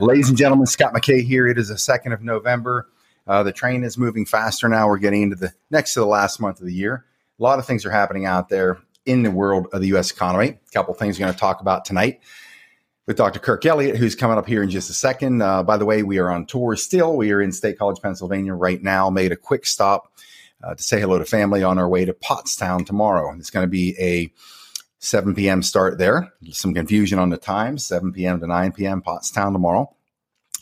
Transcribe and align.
Ladies 0.00 0.30
and 0.30 0.38
gentlemen, 0.38 0.66
Scott 0.66 0.94
McKay 0.94 1.22
here. 1.22 1.46
It 1.46 1.58
is 1.58 1.68
the 1.68 1.74
2nd 1.74 2.14
of 2.14 2.22
November. 2.22 2.88
Uh, 3.26 3.42
the 3.42 3.52
train 3.52 3.84
is 3.84 3.98
moving 3.98 4.24
faster 4.24 4.66
now. 4.66 4.88
We're 4.88 4.96
getting 4.96 5.20
into 5.20 5.36
the 5.36 5.52
next 5.70 5.92
to 5.92 6.00
the 6.00 6.06
last 6.06 6.40
month 6.40 6.58
of 6.58 6.66
the 6.66 6.72
year. 6.72 7.04
A 7.38 7.42
lot 7.42 7.58
of 7.58 7.66
things 7.66 7.84
are 7.84 7.90
happening 7.90 8.24
out 8.24 8.48
there 8.48 8.78
in 9.04 9.22
the 9.22 9.30
world 9.30 9.66
of 9.74 9.82
the 9.82 9.88
U.S. 9.88 10.10
economy. 10.10 10.48
A 10.48 10.70
couple 10.72 10.94
things 10.94 11.18
we're 11.18 11.24
going 11.24 11.34
to 11.34 11.38
talk 11.38 11.60
about 11.60 11.84
tonight 11.84 12.20
with 13.06 13.18
Dr. 13.18 13.40
Kirk 13.40 13.66
Elliott, 13.66 13.96
who's 13.96 14.14
coming 14.14 14.38
up 14.38 14.46
here 14.46 14.62
in 14.62 14.70
just 14.70 14.88
a 14.88 14.94
second. 14.94 15.42
Uh, 15.42 15.62
by 15.62 15.76
the 15.76 15.84
way, 15.84 16.02
we 16.02 16.16
are 16.16 16.30
on 16.30 16.46
tour 16.46 16.76
still. 16.76 17.14
We 17.14 17.30
are 17.32 17.42
in 17.42 17.52
State 17.52 17.78
College, 17.78 18.00
Pennsylvania 18.00 18.54
right 18.54 18.82
now. 18.82 19.10
Made 19.10 19.32
a 19.32 19.36
quick 19.36 19.66
stop 19.66 20.14
uh, 20.64 20.74
to 20.74 20.82
say 20.82 20.98
hello 20.98 21.18
to 21.18 21.26
family 21.26 21.62
on 21.62 21.78
our 21.78 21.88
way 21.88 22.06
to 22.06 22.14
Pottstown 22.14 22.86
tomorrow. 22.86 23.34
It's 23.38 23.50
going 23.50 23.64
to 23.64 23.70
be 23.70 23.94
a 24.00 24.32
7 25.00 25.34
p.m. 25.34 25.62
start 25.62 25.98
there. 25.98 26.32
Some 26.50 26.74
confusion 26.74 27.18
on 27.18 27.30
the 27.30 27.38
times, 27.38 27.84
7 27.86 28.12
p.m. 28.12 28.40
to 28.40 28.46
9 28.46 28.72
p.m. 28.72 29.02
Pottstown 29.02 29.52
tomorrow. 29.52 29.94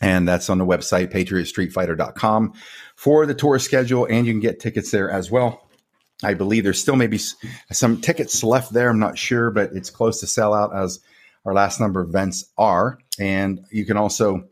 And 0.01 0.27
that's 0.27 0.49
on 0.49 0.57
the 0.57 0.65
website, 0.65 1.11
patriotstreetfighter.com 1.11 2.53
for 2.95 3.25
the 3.25 3.33
tour 3.33 3.59
schedule. 3.59 4.05
And 4.05 4.25
you 4.25 4.33
can 4.33 4.39
get 4.39 4.61
tickets 4.61 4.91
there 4.91 5.11
as 5.11 5.29
well. 5.29 5.67
I 6.23 6.33
believe 6.33 6.63
there's 6.63 6.81
still 6.81 6.95
maybe 6.95 7.19
some 7.71 8.01
tickets 8.01 8.43
left 8.43 8.73
there. 8.73 8.89
I'm 8.89 8.99
not 8.99 9.17
sure, 9.17 9.51
but 9.51 9.71
it's 9.73 9.89
close 9.89 10.21
to 10.21 10.27
sell 10.27 10.53
out 10.53 10.75
as 10.75 10.99
our 11.45 11.53
last 11.53 11.79
number 11.79 12.01
of 12.01 12.09
events 12.09 12.45
are. 12.57 12.97
And 13.19 13.65
you 13.71 13.85
can 13.85 13.97
also 13.97 14.47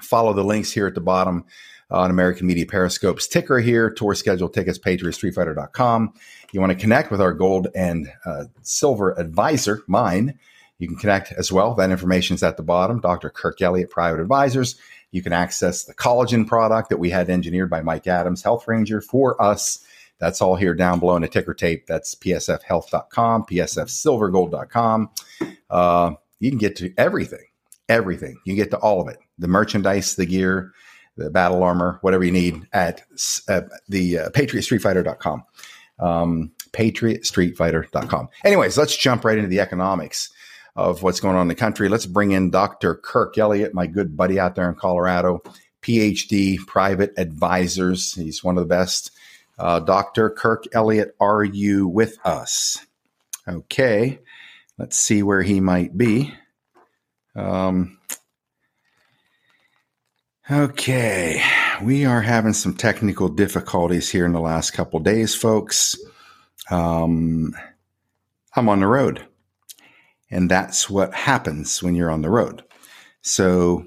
follow 0.00 0.32
the 0.32 0.44
links 0.44 0.72
here 0.72 0.88
at 0.88 0.94
the 0.94 1.00
bottom 1.00 1.44
on 1.90 2.10
American 2.10 2.46
Media 2.46 2.66
Periscope's 2.66 3.26
ticker 3.26 3.58
here, 3.60 3.90
tour 3.90 4.14
schedule 4.14 4.48
tickets, 4.48 4.78
patriotstreetfighter.com. 4.78 6.14
You 6.52 6.60
want 6.60 6.72
to 6.72 6.78
connect 6.78 7.10
with 7.10 7.20
our 7.20 7.32
gold 7.32 7.68
and 7.74 8.12
uh, 8.24 8.44
silver 8.62 9.18
advisor, 9.18 9.82
mine. 9.86 10.38
You 10.78 10.88
can 10.88 10.96
connect 10.96 11.32
as 11.32 11.52
well. 11.52 11.74
That 11.74 11.90
information 11.90 12.34
is 12.34 12.42
at 12.42 12.56
the 12.56 12.62
bottom. 12.62 13.00
Dr. 13.00 13.30
Kirk 13.30 13.60
Elliott, 13.62 13.90
Private 13.90 14.20
Advisors. 14.20 14.76
You 15.12 15.22
can 15.22 15.32
access 15.32 15.84
the 15.84 15.94
collagen 15.94 16.46
product 16.46 16.88
that 16.88 16.98
we 16.98 17.10
had 17.10 17.30
engineered 17.30 17.70
by 17.70 17.82
Mike 17.82 18.06
Adams, 18.06 18.42
Health 18.42 18.66
Ranger, 18.66 19.00
for 19.00 19.40
us. 19.40 19.84
That's 20.18 20.40
all 20.40 20.56
here 20.56 20.74
down 20.74 21.00
below 21.00 21.16
in 21.16 21.24
a 21.24 21.28
ticker 21.28 21.54
tape. 21.54 21.86
That's 21.86 22.14
psfhealth.com, 22.14 23.44
psfsilvergold.com. 23.44 25.10
Uh, 25.70 26.14
you 26.40 26.50
can 26.50 26.58
get 26.58 26.76
to 26.76 26.92
everything, 26.96 27.46
everything. 27.88 28.40
You 28.44 28.56
get 28.56 28.70
to 28.72 28.78
all 28.78 29.00
of 29.00 29.08
it 29.08 29.18
the 29.38 29.48
merchandise, 29.48 30.14
the 30.14 30.26
gear, 30.26 30.72
the 31.16 31.30
battle 31.30 31.62
armor, 31.62 31.98
whatever 32.02 32.24
you 32.24 32.32
need 32.32 32.66
at 32.72 33.02
uh, 33.48 33.62
the 33.88 34.18
uh, 34.18 34.28
patriotstreetfighter.com. 34.30 35.44
Um, 35.98 36.52
patriotstreetfighter.com. 36.72 38.28
Anyways, 38.44 38.76
let's 38.76 38.96
jump 38.96 39.24
right 39.24 39.38
into 39.38 39.48
the 39.48 39.60
economics 39.60 40.32
of 40.76 41.02
what's 41.02 41.20
going 41.20 41.36
on 41.36 41.42
in 41.42 41.48
the 41.48 41.54
country. 41.54 41.88
Let's 41.88 42.06
bring 42.06 42.32
in 42.32 42.50
Dr. 42.50 42.96
Kirk 42.96 43.38
Elliott, 43.38 43.74
my 43.74 43.86
good 43.86 44.16
buddy 44.16 44.40
out 44.40 44.56
there 44.56 44.68
in 44.68 44.74
Colorado, 44.74 45.42
PhD, 45.82 46.58
private 46.66 47.12
advisors. 47.16 48.14
He's 48.14 48.42
one 48.42 48.56
of 48.56 48.64
the 48.64 48.68
best. 48.68 49.12
Uh, 49.56 49.78
Dr. 49.80 50.30
Kirk 50.30 50.64
Elliott, 50.72 51.14
are 51.20 51.44
you 51.44 51.86
with 51.86 52.18
us? 52.24 52.84
Okay, 53.46 54.18
let's 54.78 54.96
see 54.96 55.22
where 55.22 55.42
he 55.42 55.60
might 55.60 55.96
be. 55.96 56.34
Um, 57.36 57.98
Okay, 60.50 61.42
we 61.82 62.04
are 62.04 62.20
having 62.20 62.52
some 62.52 62.74
technical 62.74 63.30
difficulties 63.30 64.10
here 64.10 64.26
in 64.26 64.34
the 64.34 64.40
last 64.40 64.72
couple 64.72 65.00
days, 65.00 65.34
folks. 65.34 65.96
Um, 66.70 67.54
I'm 68.54 68.68
on 68.68 68.80
the 68.80 68.86
road, 68.86 69.24
and 70.30 70.50
that's 70.50 70.90
what 70.90 71.14
happens 71.14 71.82
when 71.82 71.94
you're 71.94 72.10
on 72.10 72.20
the 72.20 72.28
road. 72.28 72.62
So, 73.22 73.86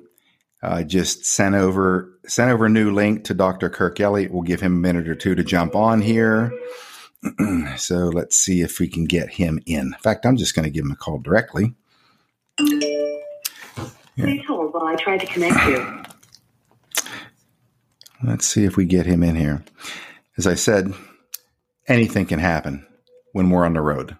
I 0.63 0.81
uh, 0.81 0.84
just 0.84 1.25
sent 1.28 1.53
over 1.53 2.12
sent 2.25 2.50
over 2.50 2.66
a 2.66 2.69
new 2.69 2.91
link 2.91 3.25
to 3.25 3.35
Dr. 3.35 3.69
Kirk 3.69 4.00
Elliott. 4.00 4.31
We'll 4.31 4.41
give 4.41 4.62
him 4.62 4.73
a 4.73 4.79
minute 4.79 5.07
or 5.07 5.13
two 5.13 5.35
to 5.35 5.44
jump 5.44 5.75
on 5.75 6.01
here. 6.01 6.51
so 7.78 8.07
let's 8.07 8.35
see 8.35 8.62
if 8.62 8.79
we 8.79 8.88
can 8.88 9.06
get 9.06 9.29
him 9.29 9.59
in. 9.67 9.79
In 9.79 9.96
fact, 10.01 10.25
I'm 10.25 10.38
just 10.38 10.56
going 10.56 10.66
to 10.66 10.72
give 10.72 10.85
him 10.85 10.91
a 10.91 10.96
call 10.96 11.19
directly. 11.19 11.75
Please 12.57 14.44
hold 14.47 14.73
while 14.73 14.88
I 14.88 14.96
try 14.96 15.19
to 15.19 15.28
connect 15.28 15.63
you. 15.67 16.06
Let's 18.23 18.47
see 18.47 18.66
if 18.66 18.78
we 18.78 18.85
get 18.85 19.05
him 19.05 19.23
in 19.23 19.35
here. 19.35 19.63
As 20.38 20.47
I 20.47 20.55
said, 20.55 20.94
anything 21.88 22.25
can 22.25 22.39
happen 22.39 22.85
when 23.33 23.50
we're 23.50 23.66
on 23.66 23.73
the 23.73 23.81
road. 23.81 24.17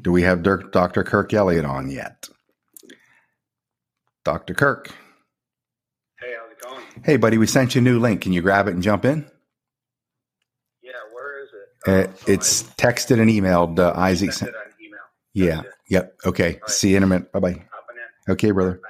Do 0.00 0.12
we 0.12 0.22
have 0.22 0.42
Dirk, 0.42 0.70
Dr. 0.70 1.02
Kirk 1.02 1.32
Elliott 1.32 1.64
on 1.64 1.90
yet? 1.90 2.28
Dr. 4.22 4.54
Kirk. 4.54 4.90
Hey, 6.20 6.34
how's 6.38 6.50
it 6.52 6.60
going? 6.62 6.84
Hey, 7.02 7.16
buddy, 7.16 7.38
we 7.38 7.46
sent 7.46 7.74
you 7.74 7.80
a 7.80 7.82
new 7.84 7.98
link. 7.98 8.20
Can 8.20 8.32
you 8.32 8.42
grab 8.42 8.68
it 8.68 8.74
and 8.74 8.82
jump 8.82 9.04
in? 9.04 9.24
Yeah, 10.82 10.92
where 11.12 11.42
is 11.42 11.50
it? 11.86 12.10
Uh, 12.10 12.12
it's 12.26 12.64
texted 12.74 13.18
and 13.20 13.30
emailed. 13.30 13.78
Uh, 13.78 13.92
Isaac 13.96 14.32
sent 14.32 14.50
it 14.50 14.56
on 14.56 14.72
email. 14.78 15.00
Yeah. 15.32 15.62
Yep. 15.88 16.16
Okay. 16.26 16.58
Right. 16.60 16.70
See 16.70 16.90
you 16.90 16.96
in 16.96 17.02
a 17.02 17.06
minute. 17.06 17.32
Bye 17.32 17.40
bye. 17.40 17.64
Okay, 18.28 18.50
brother. 18.50 18.80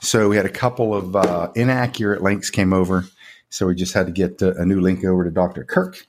So 0.00 0.28
we 0.28 0.36
had 0.36 0.46
a 0.46 0.50
couple 0.50 0.94
of 0.94 1.14
uh, 1.14 1.52
inaccurate 1.54 2.22
links 2.22 2.50
came 2.50 2.72
over. 2.72 3.04
So 3.50 3.66
we 3.66 3.74
just 3.74 3.92
had 3.92 4.06
to 4.06 4.12
get 4.12 4.42
a 4.42 4.64
new 4.64 4.80
link 4.80 5.04
over 5.04 5.24
to 5.24 5.30
Dr. 5.30 5.62
Kirk. 5.62 6.04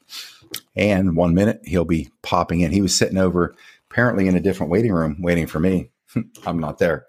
And 0.76 1.16
one 1.16 1.36
minute 1.36 1.62
he'll 1.64 1.86
be 1.86 2.10
popping 2.22 2.62
in. 2.62 2.72
He 2.72 2.82
was 2.82 2.96
sitting 2.98 3.18
over 3.18 3.54
apparently 3.92 4.28
in 4.28 4.36
a 4.36 4.40
different 4.40 4.72
waiting 4.72 4.92
room 4.92 5.18
waiting 5.20 5.46
for 5.46 5.60
me. 5.60 5.92
I'm 6.48 6.60
not 6.60 6.80
there. 6.80 7.06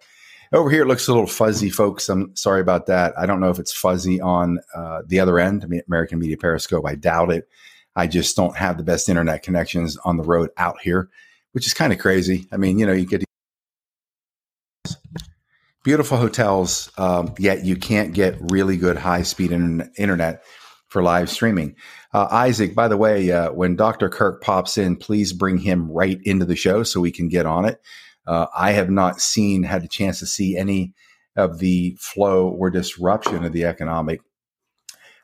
Over 0.53 0.71
here 0.71 0.83
it 0.83 0.87
looks 0.87 1.09
a 1.09 1.12
little 1.12 1.27
fuzzy, 1.27 1.71
folks. 1.71 2.09
I'm 2.09 2.35
sorry 2.37 2.61
about 2.61 2.87
that. 2.87 3.19
I 3.19 3.27
don't 3.27 3.41
know 3.41 3.51
if 3.51 3.59
it's 3.59 3.73
fuzzy 3.73 4.21
on 4.21 4.61
uh, 4.75 5.03
the 5.06 5.21
other 5.21 5.39
end, 5.39 5.83
American 5.89 6.19
Media 6.19 6.37
Periscope. 6.37 6.87
I 6.87 6.95
doubt 6.95 7.33
it. 7.33 7.49
I 7.97 8.06
just 8.06 8.37
don't 8.37 8.56
have 8.56 8.77
the 8.77 8.85
best 8.85 9.09
internet 9.09 9.43
connections 9.43 9.97
on 10.05 10.17
the 10.17 10.23
road 10.23 10.51
out 10.56 10.81
here, 10.81 11.09
which 11.54 11.66
is 11.66 11.75
kind 11.75 11.92
of 11.92 11.98
crazy. 11.98 12.47
I 12.53 12.56
mean, 12.56 12.78
you 12.78 12.87
know, 12.87 12.92
you 12.92 13.06
get 13.06 13.25
beautiful 15.84 16.19
hotels, 16.19 16.91
um, 16.98 17.32
yet 17.38 17.65
you 17.65 17.76
can't 17.76 18.12
get 18.12 18.37
really 18.41 18.76
good 18.76 18.97
high 18.97 19.22
speed 19.22 19.53
internet 19.53 20.43
for 20.88 21.03
live 21.03 21.31
streaming. 21.31 21.76
Uh, 22.12 22.26
Isaac, 22.31 22.75
by 22.75 22.88
the 22.88 22.97
way, 22.97 23.31
uh, 23.31 23.53
when 23.53 23.76
Dr. 23.76 24.09
Kirk 24.09 24.43
pops 24.43 24.76
in, 24.76 24.97
please 24.97 25.32
bring 25.32 25.59
him 25.59 25.91
right 25.91 26.19
into 26.25 26.44
the 26.44 26.56
show 26.56 26.82
so 26.82 27.00
we 27.00 27.12
can 27.12 27.28
get 27.28 27.47
on 27.47 27.64
it. 27.64 27.81
Uh, 28.26 28.47
I 28.56 28.72
have 28.72 28.91
not 28.91 29.20
seen, 29.20 29.62
had 29.62 29.84
a 29.84 29.88
chance 29.88 30.19
to 30.20 30.26
see 30.26 30.56
any 30.56 30.94
of 31.37 31.59
the 31.59 31.97
flow 32.00 32.48
or 32.48 32.70
disruption 32.70 33.44
of 33.44 33.53
the 33.53 33.64
economic 33.64 34.20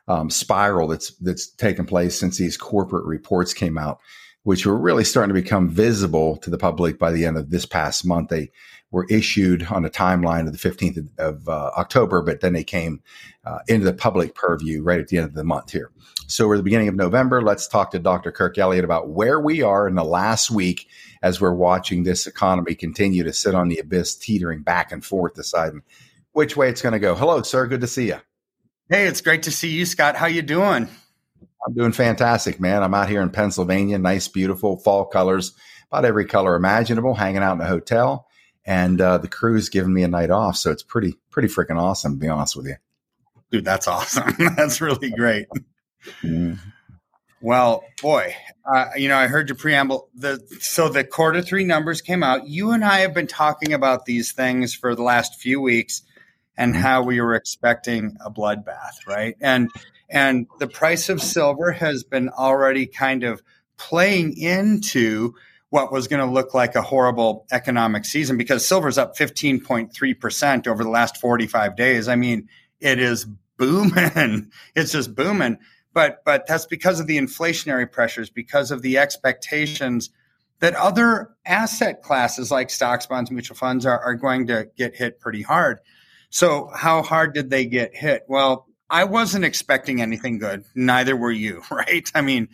um, 0.07 0.29
spiral 0.29 0.87
that's 0.87 1.11
that's 1.17 1.49
taken 1.49 1.85
place 1.85 2.19
since 2.19 2.37
these 2.37 2.57
corporate 2.57 3.05
reports 3.05 3.53
came 3.53 3.77
out, 3.77 3.99
which 4.43 4.65
were 4.65 4.77
really 4.77 5.03
starting 5.03 5.33
to 5.33 5.41
become 5.41 5.69
visible 5.69 6.37
to 6.37 6.49
the 6.49 6.57
public 6.57 6.97
by 6.97 7.11
the 7.11 7.25
end 7.25 7.37
of 7.37 7.49
this 7.49 7.65
past 7.65 8.05
month. 8.05 8.29
They 8.29 8.51
were 8.89 9.05
issued 9.09 9.67
on 9.69 9.85
a 9.85 9.89
timeline 9.89 10.47
of 10.47 10.59
the 10.59 10.69
15th 10.69 11.07
of 11.17 11.47
uh, 11.47 11.71
October, 11.77 12.21
but 12.21 12.41
then 12.41 12.53
they 12.53 12.63
came 12.63 13.01
uh, 13.45 13.59
into 13.67 13.85
the 13.85 13.93
public 13.93 14.35
purview 14.35 14.83
right 14.83 14.99
at 14.99 15.07
the 15.07 15.17
end 15.17 15.27
of 15.27 15.33
the 15.33 15.43
month 15.43 15.71
here. 15.71 15.91
So 16.27 16.47
we're 16.47 16.57
the 16.57 16.63
beginning 16.63 16.87
of 16.87 16.95
November. 16.95 17.41
Let's 17.41 17.67
talk 17.67 17.91
to 17.91 17.99
Dr. 17.99 18.31
Kirk 18.31 18.57
Elliott 18.57 18.83
about 18.83 19.09
where 19.09 19.39
we 19.39 19.61
are 19.61 19.87
in 19.87 19.95
the 19.95 20.03
last 20.03 20.51
week 20.51 20.87
as 21.21 21.39
we're 21.39 21.53
watching 21.53 22.03
this 22.03 22.25
economy 22.25 22.75
continue 22.75 23.23
to 23.23 23.33
sit 23.33 23.53
on 23.53 23.69
the 23.69 23.77
abyss, 23.77 24.15
teetering 24.15 24.61
back 24.61 24.91
and 24.91 25.05
forth, 25.05 25.35
deciding 25.35 25.83
which 26.33 26.57
way 26.57 26.69
it's 26.69 26.81
going 26.81 26.93
to 26.93 26.99
go. 26.99 27.15
Hello, 27.15 27.41
sir. 27.41 27.67
Good 27.67 27.81
to 27.81 27.87
see 27.87 28.07
you. 28.07 28.19
Hey, 28.89 29.07
it's 29.07 29.21
great 29.21 29.43
to 29.43 29.51
see 29.51 29.69
you, 29.69 29.85
Scott. 29.85 30.15
How 30.15 30.25
you 30.25 30.41
doing? 30.41 30.87
I'm 31.65 31.73
doing 31.73 31.91
fantastic, 31.91 32.59
man. 32.59 32.83
I'm 32.83 32.93
out 32.93 33.09
here 33.09 33.21
in 33.21 33.29
Pennsylvania. 33.29 33.97
Nice, 33.97 34.27
beautiful 34.27 34.77
fall 34.77 35.05
colors, 35.05 35.53
about 35.91 36.05
every 36.05 36.25
color 36.25 36.55
imaginable, 36.55 37.13
hanging 37.13 37.43
out 37.43 37.53
in 37.53 37.61
a 37.61 37.67
hotel 37.67 38.27
and 38.65 39.01
uh, 39.01 39.17
the 39.17 39.27
crew's 39.27 39.69
giving 39.69 39.93
me 39.93 40.03
a 40.03 40.07
night 40.07 40.29
off, 40.29 40.57
so 40.57 40.71
it's 40.71 40.83
pretty 40.83 41.17
pretty 41.29 41.47
freaking 41.47 41.79
awesome. 41.79 42.13
To 42.13 42.19
be 42.19 42.27
honest 42.27 42.55
with 42.55 42.67
you, 42.67 42.75
dude, 43.51 43.65
that's 43.65 43.87
awesome. 43.87 44.33
that's 44.55 44.81
really 44.81 45.09
great. 45.09 45.47
Mm-hmm. 46.21 46.53
Well, 47.41 47.83
boy, 48.01 48.35
uh, 48.71 48.89
you 48.95 49.09
know, 49.09 49.17
I 49.17 49.25
heard 49.25 49.49
your 49.49 49.55
preamble. 49.55 50.09
The 50.13 50.39
so 50.59 50.89
the 50.89 51.03
quarter 51.03 51.41
three 51.41 51.63
numbers 51.63 52.01
came 52.01 52.23
out. 52.23 52.47
You 52.47 52.71
and 52.71 52.85
I 52.85 52.99
have 52.99 53.13
been 53.13 53.27
talking 53.27 53.73
about 53.73 54.05
these 54.05 54.31
things 54.31 54.73
for 54.75 54.95
the 54.95 55.03
last 55.03 55.41
few 55.41 55.59
weeks, 55.59 56.03
and 56.61 56.73
Mm-hmm. 56.73 56.81
how 56.83 57.01
we 57.03 57.19
were 57.19 57.33
expecting 57.33 58.15
a 58.23 58.31
bloodbath, 58.31 59.07
right? 59.07 59.35
And 59.41 59.69
and 60.09 60.47
the 60.59 60.67
price 60.67 61.09
of 61.09 61.21
silver 61.21 61.71
has 61.71 62.03
been 62.03 62.29
already 62.29 62.85
kind 62.85 63.23
of 63.23 63.41
playing 63.77 64.37
into 64.37 65.33
what 65.69 65.91
was 65.91 66.07
going 66.07 66.19
to 66.19 66.31
look 66.31 66.53
like 66.53 66.75
a 66.75 66.81
horrible 66.81 67.47
economic 67.51 68.03
season 68.05 68.37
because 68.37 68.65
silver's 68.65 68.97
up 68.97 69.15
15.3% 69.17 70.67
over 70.67 70.83
the 70.83 70.89
last 70.89 71.15
45 71.17 71.77
days. 71.77 72.09
I 72.09 72.17
mean, 72.17 72.49
it 72.81 72.99
is 72.99 73.25
booming. 73.57 74.51
It's 74.75 74.91
just 74.91 75.15
booming. 75.15 75.57
But 75.93 76.23
but 76.25 76.45
that's 76.47 76.65
because 76.65 76.99
of 76.99 77.07
the 77.07 77.17
inflationary 77.17 77.91
pressures, 77.91 78.29
because 78.29 78.71
of 78.71 78.81
the 78.81 78.97
expectations 78.97 80.09
that 80.59 80.75
other 80.75 81.31
asset 81.45 82.03
classes 82.03 82.51
like 82.51 82.69
stocks, 82.69 83.07
bonds, 83.07 83.31
mutual 83.31 83.57
funds 83.57 83.85
are, 83.85 83.99
are 83.99 84.15
going 84.15 84.47
to 84.47 84.69
get 84.77 84.95
hit 84.95 85.19
pretty 85.19 85.41
hard. 85.41 85.79
So 86.31 86.71
how 86.73 87.03
hard 87.03 87.33
did 87.33 87.49
they 87.49 87.65
get 87.65 87.95
hit? 87.95 88.23
Well, 88.27 88.65
I 88.89 89.03
wasn't 89.03 89.45
expecting 89.45 90.01
anything 90.01 90.39
good. 90.39 90.63
Neither 90.73 91.15
were 91.15 91.31
you, 91.31 91.61
right? 91.71 92.09
I 92.15 92.21
mean, 92.21 92.49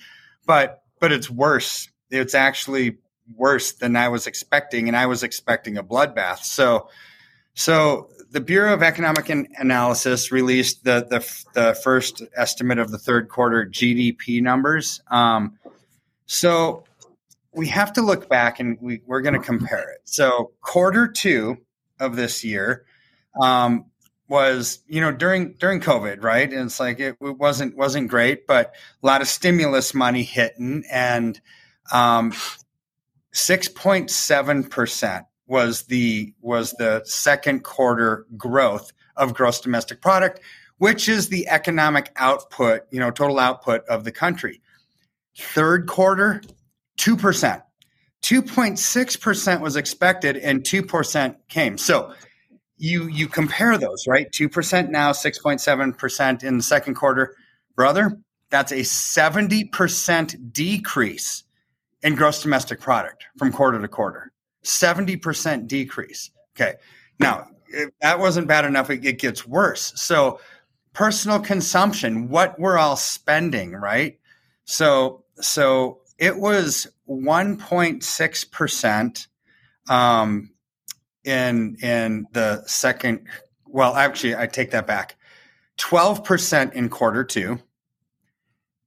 but 0.46 0.84
but 1.00 1.12
it's 1.12 1.30
worse. 1.30 1.90
It's 2.10 2.36
actually 2.36 2.98
worse 3.36 3.74
than 3.74 3.96
I 3.96 4.10
was 4.10 4.28
expecting, 4.28 4.88
and 4.88 4.98
I 4.98 5.06
was 5.06 5.24
expecting 5.24 5.78
a 5.78 5.84
bloodbath. 5.84 6.40
So 6.40 6.90
so 7.54 8.10
the 8.32 8.42
Bureau 8.42 8.74
of 8.74 8.84
Economic 8.84 9.30
Analysis 9.30 10.32
released 10.32 10.84
the, 10.84 11.06
the 11.10 11.44
the 11.54 11.74
first 11.76 12.24
estimate 12.36 12.80
of 12.80 12.92
the 12.92 12.98
third 12.98 13.30
quarter 13.30 13.66
GDP 13.66 14.42
numbers. 14.42 15.02
Um, 15.10 15.58
so 16.26 16.84
we 17.54 17.68
have 17.68 17.94
to 17.94 18.02
look 18.02 18.28
back 18.28 18.60
and 18.60 18.78
we, 18.82 19.02
we're 19.06 19.22
going 19.22 19.34
to 19.34 19.46
compare 19.46 19.90
it. 19.90 20.02
So 20.04 20.52
quarter 20.62 21.08
two 21.08 21.58
of 22.00 22.16
this 22.16 22.44
year 22.44 22.86
um, 23.42 23.86
was 24.30 24.80
you 24.88 25.02
know 25.02 25.12
during 25.12 25.54
during 25.54 25.80
COVID, 25.80 26.24
right? 26.24 26.52
And 26.52 26.66
it's 26.66 26.80
like 26.80 27.00
it, 27.00 27.18
it 27.22 27.38
wasn't 27.38 27.76
wasn't 27.78 28.10
great, 28.10 28.48
but 28.48 28.74
a 29.02 29.06
lot 29.06 29.22
of 29.22 29.28
stimulus 29.28 29.94
money 29.94 30.24
hitting 30.24 30.84
and 30.92 31.40
um, 31.92 32.34
six 33.32 33.68
point 33.68 34.10
seven 34.10 34.64
percent 34.64 35.26
was 35.48 35.84
the 35.84 36.34
was 36.42 36.74
the 36.74 37.02
second 37.06 37.64
quarter 37.64 38.26
growth 38.36 38.92
of 39.16 39.34
gross 39.34 39.62
domestic 39.62 40.02
product, 40.02 40.42
which 40.78 41.08
is 41.08 41.30
the 41.30 41.48
economic 41.48 42.12
output, 42.18 42.82
you 42.92 43.00
know, 43.00 43.12
total 43.12 43.40
output 43.40 43.86
of 43.88 44.04
the 44.04 44.12
country. 44.12 44.62
Third 45.38 45.88
quarter, 45.88 46.42
two 46.98 47.16
percent. 47.16 47.64
2.6% 48.24 49.62
was 49.62 49.76
expected 49.76 50.38
and 50.38 50.64
2% 50.64 51.36
came. 51.48 51.78
So 51.78 52.14
you 52.78 53.08
you 53.08 53.28
compare 53.28 53.78
those, 53.78 54.08
right? 54.08 54.32
2% 54.32 54.90
now, 54.90 55.12
6.7% 55.12 56.44
in 56.44 56.58
the 56.58 56.64
second 56.64 56.96
quarter. 56.96 57.36
Brother, 57.76 58.18
that's 58.50 58.72
a 58.72 58.82
70% 58.82 60.54
decrease 60.54 61.44
in 62.04 62.16
gross 62.16 62.42
domestic 62.42 62.80
product 62.80 63.26
from 63.38 63.52
quarter 63.52 63.82
to 63.82 63.88
quarter. 63.88 64.32
70% 64.64 65.68
decrease. 65.68 66.32
Okay. 66.56 66.76
Now, 67.20 67.48
if 67.70 67.90
that 68.02 68.20
wasn't 68.20 68.48
bad 68.48 68.66
enough, 68.66 68.90
it, 68.90 69.06
it 69.06 69.20
gets 69.20 69.46
worse. 69.46 69.94
So, 69.96 70.40
personal 70.94 71.40
consumption, 71.40 72.30
what 72.30 72.60
we're 72.60 72.78
all 72.78 72.96
spending, 72.96 73.74
right? 73.74 74.18
So, 74.66 75.24
so 75.36 76.00
it 76.18 76.38
was 76.38 76.88
1.6% 77.08 79.28
um, 79.90 80.50
in 81.28 81.76
in 81.82 82.26
the 82.32 82.64
second 82.66 83.28
well 83.66 83.96
actually 83.96 84.36
I 84.36 84.48
take 84.48 84.72
that 84.72 84.88
back. 84.88 85.16
12% 85.78 86.74
in 86.74 86.90
quarter 86.90 87.24
2 87.24 87.60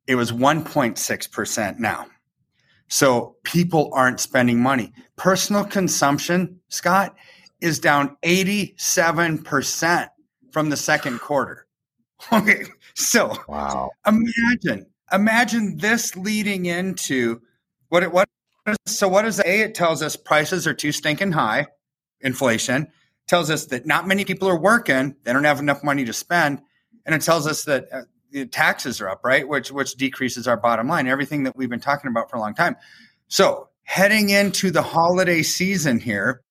it 0.07 0.17
was 0.17 0.33
1.6% 0.33 1.79
now. 1.79 2.07
So 2.89 3.37
people 3.45 3.91
aren't 3.95 4.19
spending 4.19 4.61
money. 4.61 4.93
Personal 5.17 5.65
consumption 5.65 6.59
Scott 6.69 7.15
is 7.61 7.79
down 7.79 8.17
87% 8.25 10.09
from 10.51 10.71
the 10.71 10.77
second 10.77 11.21
quarter. 11.21 11.67
Okay 12.33 12.65
so 12.95 13.33
Wow. 13.49 13.91
imagine 14.07 14.87
imagine 15.13 15.77
this 15.79 16.17
leading 16.17 16.67
into 16.67 17.41
what 17.89 18.03
it 18.03 18.13
what 18.13 18.29
so 18.87 19.09
what 19.09 19.23
does 19.23 19.41
a 19.41 19.61
it 19.63 19.75
tells 19.75 20.03
us 20.03 20.17
prices 20.17 20.67
are 20.67 20.75
too 20.75 20.93
stinking 20.93 21.33
high 21.33 21.67
inflation 22.21 22.89
tells 23.27 23.51
us 23.51 23.67
that 23.67 23.87
not 23.87 24.07
many 24.07 24.25
people 24.25 24.49
are 24.49 24.59
working 24.59 25.15
they 25.25 25.33
don't 25.33 25.45
have 25.45 25.61
enough 25.61 25.83
money 25.83 26.05
to 26.05 26.13
spend 26.13 26.61
and 27.07 27.15
it 27.15 27.23
tells 27.23 27.47
us 27.47 27.65
that 27.65 27.87
uh, 27.93 28.03
the 28.31 28.47
taxes 28.47 29.01
are 29.01 29.09
up 29.09 29.21
right 29.25 29.49
which 29.49 29.71
which 29.71 29.95
decreases 29.95 30.47
our 30.47 30.57
bottom 30.57 30.89
line 30.89 31.07
everything 31.07 31.45
that 31.45 31.57
we've 31.57 31.71
been 31.71 31.81
talking 31.81 32.11
about 32.11 32.31
for 32.31 32.37
a 32.37 32.41
long 32.41 32.55
time 32.55 32.77
so 33.29 33.69
heading 33.83 34.31
into 34.31 34.71
the 34.71 34.83
holiday 34.83 35.43
season 35.43 35.99
here 35.99 36.43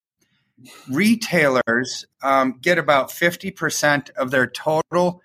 retailers 0.90 2.06
um, 2.22 2.60
get 2.62 2.78
about 2.78 3.10
50% 3.10 4.10
of 4.12 4.32
their 4.32 4.48
total 4.48 5.22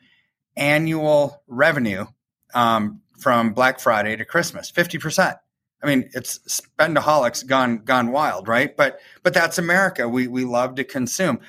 annual 0.56 1.42
revenue 1.46 2.06
um, 2.54 3.00
from 3.18 3.52
Black 3.52 3.80
Friday 3.80 4.16
to 4.16 4.24
Christmas. 4.24 4.70
Fifty 4.70 4.98
percent. 4.98 5.36
I 5.84 5.86
mean, 5.86 6.08
it's 6.14 6.38
spendaholics 6.48 7.46
gone 7.46 7.78
gone 7.84 8.10
wild, 8.10 8.48
right? 8.48 8.74
But 8.74 9.00
but 9.22 9.34
that's 9.34 9.58
America. 9.58 10.08
We 10.08 10.28
we 10.28 10.44
love 10.44 10.76
to 10.76 10.84
consume. 10.84 11.40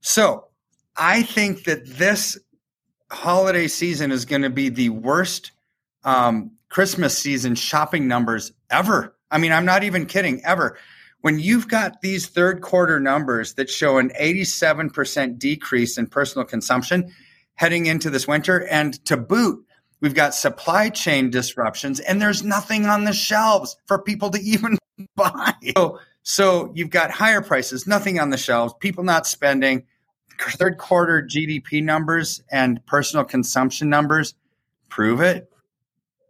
So 0.00 0.46
I 0.96 1.22
think 1.22 1.64
that 1.64 1.86
this 1.86 2.38
holiday 3.10 3.66
season 3.66 4.12
is 4.12 4.24
going 4.24 4.42
to 4.42 4.50
be 4.50 4.68
the 4.68 4.90
worst 4.90 5.50
um, 6.04 6.52
Christmas 6.68 7.18
season 7.18 7.56
shopping 7.56 8.06
numbers 8.06 8.52
ever. 8.70 9.16
I 9.30 9.38
mean, 9.38 9.52
I'm 9.52 9.64
not 9.64 9.82
even 9.82 10.06
kidding. 10.06 10.40
Ever. 10.44 10.78
When 11.22 11.38
you've 11.38 11.68
got 11.68 12.00
these 12.00 12.28
third 12.28 12.62
quarter 12.62 12.98
numbers 12.98 13.54
that 13.54 13.68
show 13.68 13.98
an 13.98 14.10
87% 14.18 15.38
decrease 15.38 15.98
in 15.98 16.06
personal 16.06 16.46
consumption 16.46 17.12
heading 17.56 17.86
into 17.86 18.08
this 18.08 18.26
winter, 18.26 18.66
and 18.68 19.04
to 19.04 19.18
boot, 19.18 19.66
we've 20.00 20.14
got 20.14 20.34
supply 20.34 20.88
chain 20.88 21.30
disruptions, 21.30 22.00
and 22.00 22.20
there's 22.20 22.42
nothing 22.42 22.86
on 22.86 23.04
the 23.04 23.12
shelves 23.12 23.76
for 23.86 23.98
people 23.98 24.30
to 24.30 24.40
even 24.40 24.78
buy. 25.16 25.54
So, 25.76 25.98
so 26.22 26.72
you've 26.74 26.90
got 26.90 27.10
higher 27.10 27.42
prices, 27.42 27.86
nothing 27.86 28.18
on 28.18 28.30
the 28.30 28.36
shelves, 28.36 28.74
people 28.80 29.04
not 29.04 29.26
spending. 29.26 29.84
Third 30.38 30.78
quarter 30.78 31.22
GDP 31.22 31.82
numbers 31.82 32.42
and 32.50 32.84
personal 32.86 33.24
consumption 33.24 33.90
numbers 33.90 34.34
prove 34.88 35.20
it. 35.20 35.52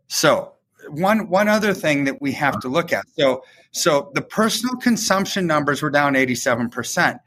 So 0.09 0.55
one 0.89 1.29
one 1.29 1.49
other 1.49 1.73
thing 1.73 2.05
that 2.05 2.21
we 2.21 2.33
have 2.33 2.59
to 2.61 2.69
look 2.69 2.93
at. 2.93 3.05
So 3.17 3.45
so 3.71 4.11
the 4.15 4.23
personal 4.23 4.77
consumption 4.77 5.47
numbers 5.47 5.81
were 5.81 5.91
down 5.91 6.15
87%, 6.15 7.21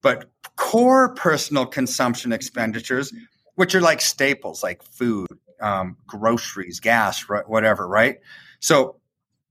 but 0.00 0.30
core 0.54 1.14
personal 1.14 1.66
consumption 1.66 2.32
expenditures, 2.32 3.12
which 3.56 3.74
are 3.74 3.80
like 3.80 4.00
staples 4.00 4.62
like 4.62 4.82
food, 4.82 5.26
um, 5.60 5.96
groceries, 6.06 6.80
gas, 6.80 7.22
whatever, 7.46 7.86
right? 7.86 8.18
So 8.60 8.96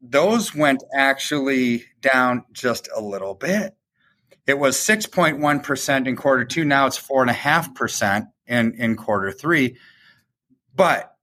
those 0.02 0.54
went 0.54 0.84
actually 0.96 1.86
down 2.02 2.46
just 2.54 2.90
a 2.96 3.02
little 3.02 3.34
bit. 3.34 3.76
It 4.46 4.58
was 4.58 4.78
6.1% 4.78 6.08
in 6.08 6.16
quarter 6.16 6.46
two. 6.46 6.64
Now 6.64 6.88
it's 6.88 7.00
4.5% 7.00 8.28
in, 8.48 8.74
in 8.74 8.96
quarter 8.96 9.32
three. 9.32 9.78
But 10.76 11.14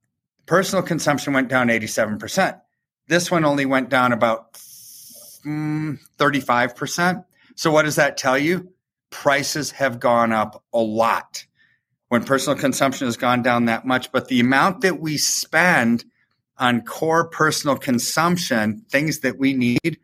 personal 0.47 0.83
consumption 0.83 1.33
went 1.33 1.49
down 1.49 1.69
87%. 1.69 2.61
This 3.09 3.31
one 3.31 3.45
only 3.45 3.67
went 3.67 3.89
down 3.89 4.13
about 4.13 4.55
mm, 5.45 5.99
35%. 6.19 7.25
So, 7.55 7.71
what 7.71 7.83
does 7.83 7.97
that 7.97 8.17
tell 8.17 8.39
you? 8.39 8.73
Prices 9.11 9.71
have 9.73 10.01
gone 10.01 10.33
up 10.33 10.65
a 10.73 10.81
lot 10.81 11.45
when 12.09 12.25
personal 12.25 12.59
consumption 12.59 13.07
has 13.07 13.17
gone 13.17 13.43
down 13.43 13.67
that 13.67 13.87
much. 13.87 14.13
But 14.13 14.29
the 14.29 14.41
amount 14.41 14.83
that 14.83 15.01
we 15.01 15.17
spend 15.17 16.05
on 16.59 16.83
core 16.83 17.29
personal 17.29 17.77
consumption, 17.77 18.85
things 18.89 19.21
that 19.21 19.39
we 19.39 19.55
need, 19.55 19.99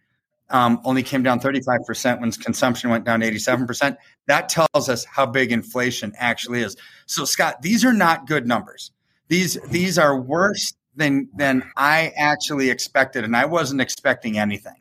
um, 0.51 0.81
only 0.85 1.03
came 1.03 1.23
down 1.23 1.41
35% 1.41 2.21
when 2.21 2.33
consumption 2.33 2.91
went 2.91 3.05
down 3.05 3.21
87%. 3.21 3.97
That 4.27 4.49
tells 4.49 4.89
us 4.89 5.05
how 5.05 5.27
big 5.27 5.53
inflation 5.53 6.13
actually 6.19 6.63
is. 6.63 6.77
So, 7.07 7.25
Scott, 7.25 7.63
these 7.63 7.85
are 7.85 7.93
not 7.93 8.27
good 8.27 8.47
numbers. 8.47 8.91
These 9.29 9.59
these 9.69 9.97
are 9.97 10.21
worse 10.21 10.75
than 10.97 11.29
than 11.37 11.71
I 11.77 12.13
actually 12.17 12.69
expected, 12.69 13.25
and 13.25 13.37
I 13.37 13.45
wasn't 13.45 13.81
expecting 13.81 14.39
anything. 14.39 14.75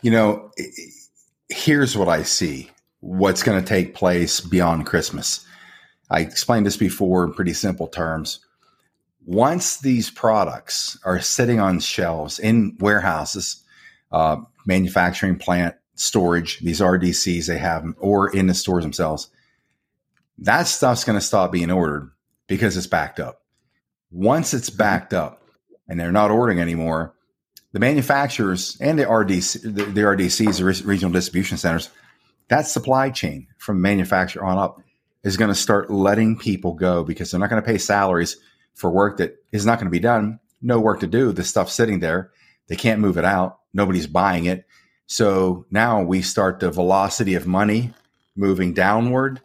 You 0.00 0.10
know, 0.10 0.50
here's 1.50 1.98
what 1.98 2.08
I 2.08 2.22
see 2.22 2.70
what's 3.00 3.42
going 3.42 3.60
to 3.60 3.66
take 3.66 3.94
place 3.94 4.40
beyond 4.40 4.86
Christmas. 4.86 5.44
I 6.10 6.20
explained 6.20 6.66
this 6.66 6.76
before 6.76 7.24
in 7.24 7.32
pretty 7.32 7.54
simple 7.54 7.86
terms. 7.86 8.40
once 9.26 9.78
these 9.78 10.10
products 10.10 10.98
are 11.04 11.20
sitting 11.20 11.60
on 11.60 11.78
shelves 11.78 12.38
in 12.38 12.76
warehouses, 12.80 13.62
uh, 14.10 14.36
manufacturing 14.66 15.36
plant, 15.36 15.74
storage, 15.94 16.58
these 16.60 16.80
RDCs 16.80 17.46
they 17.46 17.58
have, 17.58 17.84
or 17.98 18.34
in 18.34 18.46
the 18.46 18.54
stores 18.54 18.82
themselves, 18.82 19.28
that 20.38 20.66
stuff's 20.66 21.04
going 21.04 21.18
to 21.18 21.24
stop 21.24 21.52
being 21.52 21.70
ordered 21.70 22.10
because 22.46 22.76
it's 22.76 22.86
backed 22.86 23.20
up. 23.20 23.42
Once 24.10 24.54
it's 24.54 24.70
backed 24.70 25.12
up 25.12 25.42
and 25.86 26.00
they're 26.00 26.10
not 26.10 26.30
ordering 26.30 26.58
anymore, 26.58 27.14
the 27.72 27.78
manufacturers 27.78 28.76
and 28.80 28.98
the 28.98 29.04
RDC, 29.04 29.62
the, 29.62 29.84
the 29.84 30.00
RDCs, 30.00 30.58
the 30.58 30.86
regional 30.86 31.12
distribution 31.12 31.58
centers, 31.58 31.90
that 32.50 32.66
supply 32.66 33.10
chain 33.10 33.46
from 33.58 33.80
manufacturer 33.80 34.44
on 34.44 34.58
up 34.58 34.82
is 35.22 35.36
going 35.36 35.50
to 35.50 35.54
start 35.54 35.90
letting 35.90 36.36
people 36.36 36.74
go 36.74 37.04
because 37.04 37.30
they're 37.30 37.40
not 37.40 37.48
going 37.48 37.62
to 37.62 37.66
pay 37.66 37.78
salaries 37.78 38.36
for 38.74 38.90
work 38.90 39.18
that 39.18 39.36
is 39.52 39.64
not 39.64 39.78
going 39.78 39.86
to 39.86 39.90
be 39.90 40.00
done. 40.00 40.40
No 40.60 40.80
work 40.80 41.00
to 41.00 41.06
do. 41.06 41.32
The 41.32 41.44
stuff's 41.44 41.72
sitting 41.72 42.00
there. 42.00 42.32
They 42.68 42.76
can't 42.76 43.00
move 43.00 43.16
it 43.18 43.24
out. 43.24 43.60
Nobody's 43.72 44.06
buying 44.06 44.46
it. 44.46 44.66
So 45.06 45.64
now 45.70 46.02
we 46.02 46.22
start 46.22 46.60
the 46.60 46.70
velocity 46.70 47.34
of 47.34 47.46
money 47.46 47.92
moving 48.36 48.74
downward 48.74 49.40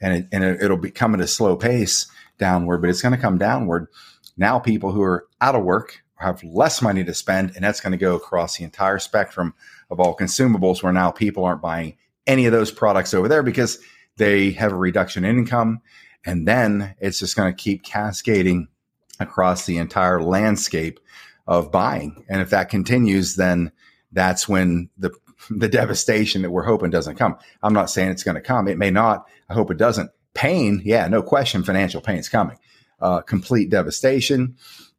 and, 0.00 0.14
it, 0.14 0.28
and 0.32 0.44
it, 0.44 0.62
it'll 0.62 0.76
be 0.76 0.90
come 0.90 1.14
at 1.14 1.20
a 1.20 1.26
slow 1.26 1.56
pace 1.56 2.06
downward, 2.38 2.78
but 2.78 2.90
it's 2.90 3.02
going 3.02 3.14
to 3.14 3.20
come 3.20 3.38
downward. 3.38 3.88
Now 4.36 4.58
people 4.58 4.92
who 4.92 5.02
are 5.02 5.26
out 5.40 5.54
of 5.54 5.64
work 5.64 6.02
have 6.16 6.42
less 6.44 6.82
money 6.82 7.04
to 7.04 7.14
spend, 7.14 7.52
and 7.54 7.64
that's 7.64 7.80
going 7.80 7.92
to 7.92 7.98
go 7.98 8.14
across 8.14 8.56
the 8.56 8.64
entire 8.64 8.98
spectrum 8.98 9.54
of 9.90 10.00
all 10.00 10.16
consumables 10.16 10.82
where 10.82 10.92
now 10.92 11.10
people 11.10 11.44
aren't 11.44 11.62
buying 11.62 11.96
any 12.26 12.46
of 12.46 12.52
those 12.52 12.70
products 12.70 13.14
over 13.14 13.28
there 13.28 13.42
because 13.42 13.78
they 14.16 14.52
have 14.52 14.72
a 14.72 14.76
reduction 14.76 15.24
in 15.24 15.38
income. 15.38 15.80
And 16.24 16.46
then 16.46 16.94
it's 17.00 17.18
just 17.18 17.36
going 17.36 17.52
to 17.52 17.62
keep 17.62 17.82
cascading 17.82 18.68
across 19.18 19.66
the 19.66 19.78
entire 19.78 20.22
landscape 20.22 21.00
of 21.46 21.72
buying. 21.72 22.24
And 22.28 22.40
if 22.40 22.50
that 22.50 22.68
continues, 22.68 23.36
then 23.36 23.72
that's 24.12 24.48
when 24.48 24.90
the 24.96 25.10
the 25.50 25.68
devastation 25.68 26.42
that 26.42 26.50
we're 26.50 26.62
hoping 26.62 26.90
doesn't 26.90 27.16
come. 27.16 27.36
I'm 27.62 27.74
not 27.74 27.90
saying 27.90 28.10
it's 28.10 28.22
going 28.22 28.36
to 28.36 28.40
come. 28.40 28.68
It 28.68 28.78
may 28.78 28.90
not. 28.90 29.26
I 29.48 29.54
hope 29.54 29.70
it 29.70 29.76
doesn't. 29.78 30.10
Pain, 30.34 30.80
yeah, 30.84 31.08
no 31.08 31.22
question, 31.22 31.62
financial 31.62 32.00
pain 32.00 32.18
is 32.18 32.28
coming. 32.28 32.56
Uh, 33.00 33.20
complete 33.20 33.68
devastation. 33.68 34.56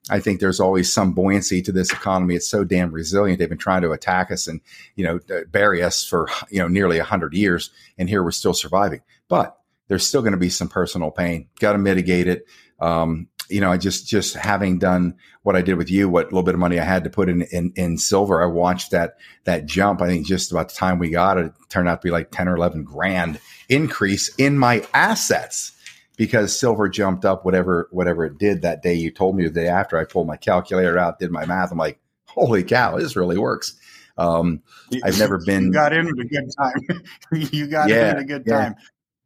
I 0.09 0.19
think 0.19 0.39
there's 0.39 0.59
always 0.59 0.91
some 0.91 1.13
buoyancy 1.13 1.61
to 1.61 1.71
this 1.71 1.91
economy. 1.91 2.35
It's 2.35 2.49
so 2.49 2.63
damn 2.63 2.91
resilient. 2.91 3.39
They've 3.39 3.47
been 3.47 3.57
trying 3.57 3.83
to 3.83 3.91
attack 3.91 4.31
us 4.31 4.47
and 4.47 4.59
you 4.95 5.05
know 5.05 5.19
bury 5.49 5.81
us 5.81 6.03
for 6.03 6.27
you 6.49 6.59
know 6.59 6.67
nearly 6.67 6.99
hundred 6.99 7.33
years, 7.33 7.69
and 7.97 8.09
here 8.09 8.23
we're 8.23 8.31
still 8.31 8.53
surviving. 8.53 9.01
But 9.29 9.57
there's 9.87 10.05
still 10.05 10.21
going 10.21 10.33
to 10.33 10.37
be 10.37 10.49
some 10.49 10.67
personal 10.67 11.11
pain. 11.11 11.47
Got 11.59 11.73
to 11.73 11.77
mitigate 11.77 12.27
it. 12.27 12.45
Um, 12.79 13.29
you 13.49 13.61
know, 13.61 13.71
I 13.71 13.77
just 13.77 14.07
just 14.07 14.35
having 14.35 14.79
done 14.79 15.15
what 15.43 15.55
I 15.55 15.61
did 15.61 15.75
with 15.75 15.89
you, 15.89 16.09
what 16.09 16.25
little 16.25 16.43
bit 16.43 16.53
of 16.53 16.59
money 16.59 16.79
I 16.79 16.83
had 16.83 17.03
to 17.05 17.09
put 17.09 17.29
in, 17.29 17.43
in 17.43 17.71
in 17.75 17.97
silver, 17.97 18.43
I 18.43 18.47
watched 18.47 18.91
that 18.91 19.15
that 19.45 19.65
jump. 19.65 20.01
I 20.01 20.07
think 20.07 20.25
just 20.25 20.51
about 20.51 20.69
the 20.69 20.75
time 20.75 20.99
we 20.99 21.09
got 21.11 21.37
it, 21.37 21.45
it 21.45 21.53
turned 21.69 21.87
out 21.87 22.01
to 22.01 22.05
be 22.05 22.11
like 22.11 22.31
ten 22.31 22.49
or 22.49 22.57
eleven 22.57 22.83
grand 22.83 23.39
increase 23.69 24.33
in 24.35 24.57
my 24.57 24.85
assets 24.93 25.71
because 26.17 26.57
silver 26.57 26.89
jumped 26.89 27.25
up 27.25 27.45
whatever 27.45 27.87
whatever 27.91 28.25
it 28.25 28.37
did 28.37 28.61
that 28.61 28.81
day. 28.81 28.93
You 28.93 29.11
told 29.11 29.35
me 29.35 29.45
the 29.45 29.51
day 29.51 29.67
after 29.67 29.97
I 29.97 30.05
pulled 30.05 30.27
my 30.27 30.37
calculator 30.37 30.97
out, 30.97 31.19
did 31.19 31.31
my 31.31 31.45
math. 31.45 31.71
I'm 31.71 31.77
like, 31.77 31.99
holy 32.25 32.63
cow, 32.63 32.97
this 32.97 33.15
really 33.15 33.37
works. 33.37 33.75
Um, 34.17 34.61
I've 35.03 35.17
never 35.17 35.37
been. 35.45 35.65
You 35.65 35.73
got 35.73 35.93
in 35.93 36.07
at 36.07 36.13
a 36.13 36.25
good 36.25 36.51
time. 36.57 37.03
you 37.51 37.67
got 37.67 37.89
yeah, 37.89 38.11
in 38.11 38.17
at 38.17 38.19
a 38.19 38.25
good 38.25 38.45
time. 38.45 38.75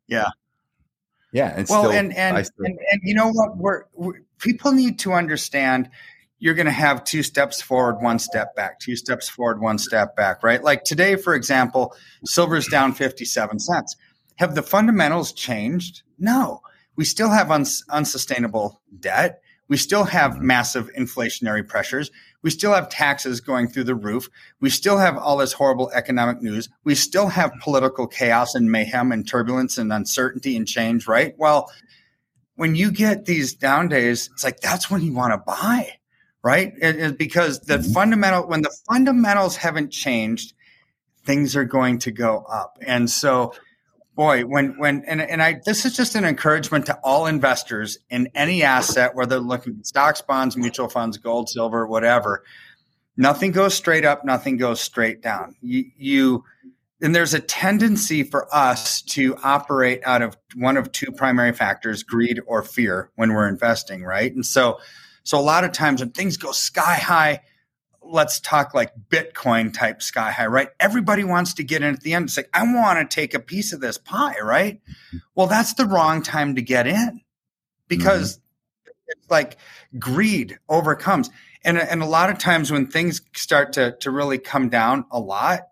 Yeah. 0.08 0.29
Yeah. 1.34 1.53
And 1.56 1.67
well, 1.70 1.84
still, 1.84 1.91
and 1.91 2.15
and, 2.15 2.46
still, 2.46 2.65
and, 2.65 2.79
and 2.91 3.01
you 3.03 3.13
know 3.13 3.29
what? 3.32 3.58
We're, 3.58 3.84
we're 3.94 4.22
people 4.39 4.72
need 4.72 5.00
to 5.00 5.13
understand. 5.13 5.89
You're 6.39 6.53
going 6.53 6.67
to 6.67 6.72
have 6.72 7.03
two 7.03 7.24
steps 7.24 7.63
forward, 7.63 8.00
one 8.00 8.20
step 8.20 8.56
back. 8.56 8.79
Two 8.79 8.96
steps 8.96 9.27
forward, 9.27 9.60
one 9.60 9.79
step 9.79 10.15
back. 10.15 10.44
Right? 10.44 10.63
Like 10.63 10.84
today, 10.84 11.15
for 11.15 11.34
example, 11.34 11.96
silver's 12.25 12.67
down 12.67 12.94
57 12.94 13.60
cents. 13.60 13.96
Have 14.36 14.53
the 14.53 14.62
fundamentals 14.62 15.34
changed? 15.34 16.03
No 16.20 16.62
we 16.97 17.05
still 17.05 17.29
have 17.29 17.49
uns- 17.49 17.83
unsustainable 17.89 18.81
debt. 18.99 19.41
We 19.69 19.77
still 19.77 20.05
have 20.05 20.41
massive 20.41 20.89
inflationary 20.97 21.65
pressures. 21.65 22.09
We 22.41 22.49
still 22.49 22.73
have 22.73 22.89
taxes 22.89 23.41
going 23.41 23.67
through 23.67 23.83
the 23.85 23.95
roof. 23.95 24.29
We 24.59 24.69
still 24.69 24.97
have 24.97 25.17
all 25.17 25.37
this 25.37 25.53
horrible 25.53 25.91
economic 25.91 26.41
news. 26.41 26.69
We 26.83 26.95
still 26.95 27.27
have 27.27 27.51
political 27.61 28.07
chaos 28.07 28.55
and 28.55 28.71
mayhem 28.71 29.11
and 29.11 29.27
turbulence 29.27 29.77
and 29.77 29.91
uncertainty 29.91 30.55
and 30.55 30.67
change, 30.67 31.07
right? 31.07 31.35
Well, 31.37 31.69
when 32.55 32.75
you 32.75 32.91
get 32.91 33.25
these 33.25 33.53
down 33.53 33.87
days, 33.87 34.29
it's 34.33 34.43
like 34.43 34.59
that's 34.61 34.89
when 34.89 35.01
you 35.01 35.13
want 35.13 35.33
to 35.33 35.37
buy, 35.37 35.97
right? 36.43 36.73
It, 36.81 36.95
it, 36.95 37.17
because 37.17 37.59
the 37.61 37.77
mm-hmm. 37.77 37.91
fundamental, 37.91 38.47
when 38.47 38.61
the 38.61 38.75
fundamentals 38.87 39.57
haven't 39.57 39.91
changed, 39.91 40.53
things 41.25 41.55
are 41.55 41.65
going 41.65 41.99
to 41.99 42.11
go 42.11 42.45
up. 42.49 42.77
And 42.81 43.09
so, 43.09 43.53
boy 44.17 44.41
when 44.41 44.77
when 44.79 45.03
and, 45.05 45.21
and 45.21 45.41
i 45.43 45.62
this 45.63 45.86
is 45.86 45.95
just 45.95 46.15
an 46.15 46.25
encouragement 46.25 46.88
to 46.88 47.00
all 47.03 47.27
investors 47.27 48.00
in 48.09 48.27
any 48.33 48.63
asset 48.63 49.15
whether 49.15 49.39
looking 49.39 49.77
at 49.79 49.86
stocks 49.86 50.21
bonds 50.21 50.57
mutual 50.57 50.89
funds 50.89 51.17
gold 51.17 51.47
silver 51.47 51.88
whatever. 51.88 52.43
Nothing 53.15 53.51
goes 53.51 53.74
straight 53.74 54.03
up 54.03 54.25
nothing 54.25 54.57
goes 54.57 54.81
straight 54.81 55.21
down. 55.21 55.55
You, 55.62 55.86
you 55.95 56.43
and 57.00 57.13
there's 57.13 57.36
a 57.36 57.39
tendency 57.39 58.24
for 58.24 58.53
us 58.53 59.03
to 59.03 59.38
operate 59.43 60.01
out 60.03 60.24
of 60.24 60.36
one 60.55 60.77
of 60.77 60.91
two 60.91 61.12
primary 61.12 61.53
factors 61.53 62.01
greed 62.01 62.41
or 62.47 62.63
fear 62.63 63.12
when 63.15 63.33
we're 63.33 63.47
investing 63.47 64.03
right? 64.03 64.33
And 64.33 64.45
so 64.45 64.79
so 65.24 65.39
a 65.39 65.41
lot 65.41 65.63
of 65.63 65.71
times 65.71 66.01
when 66.01 66.09
things 66.09 66.38
go 66.38 66.51
sky 66.51 66.95
high 66.95 67.41
let's 68.11 68.39
talk 68.39 68.73
like 68.73 68.91
Bitcoin 69.09 69.73
type 69.73 70.01
sky 70.01 70.31
high, 70.31 70.47
right? 70.47 70.69
Everybody 70.79 71.23
wants 71.23 71.55
to 71.55 71.63
get 71.63 71.81
in 71.81 71.93
at 71.93 72.01
the 72.01 72.13
end. 72.13 72.25
It's 72.25 72.37
like, 72.37 72.49
I 72.53 72.63
want 72.63 72.99
to 72.99 73.15
take 73.15 73.33
a 73.33 73.39
piece 73.39 73.73
of 73.73 73.81
this 73.81 73.97
pie, 73.97 74.39
right? 74.41 74.81
Well, 75.35 75.47
that's 75.47 75.73
the 75.73 75.85
wrong 75.85 76.21
time 76.21 76.55
to 76.55 76.61
get 76.61 76.87
in 76.87 77.21
because 77.87 78.37
mm-hmm. 78.37 78.91
it's 79.07 79.29
like 79.29 79.57
greed 79.99 80.59
overcomes. 80.69 81.29
And, 81.63 81.77
and 81.77 82.01
a 82.01 82.07
lot 82.07 82.29
of 82.29 82.37
times 82.37 82.71
when 82.71 82.87
things 82.87 83.21
start 83.35 83.73
to, 83.73 83.97
to 83.99 84.11
really 84.11 84.37
come 84.37 84.69
down 84.69 85.05
a 85.11 85.19
lot, 85.19 85.67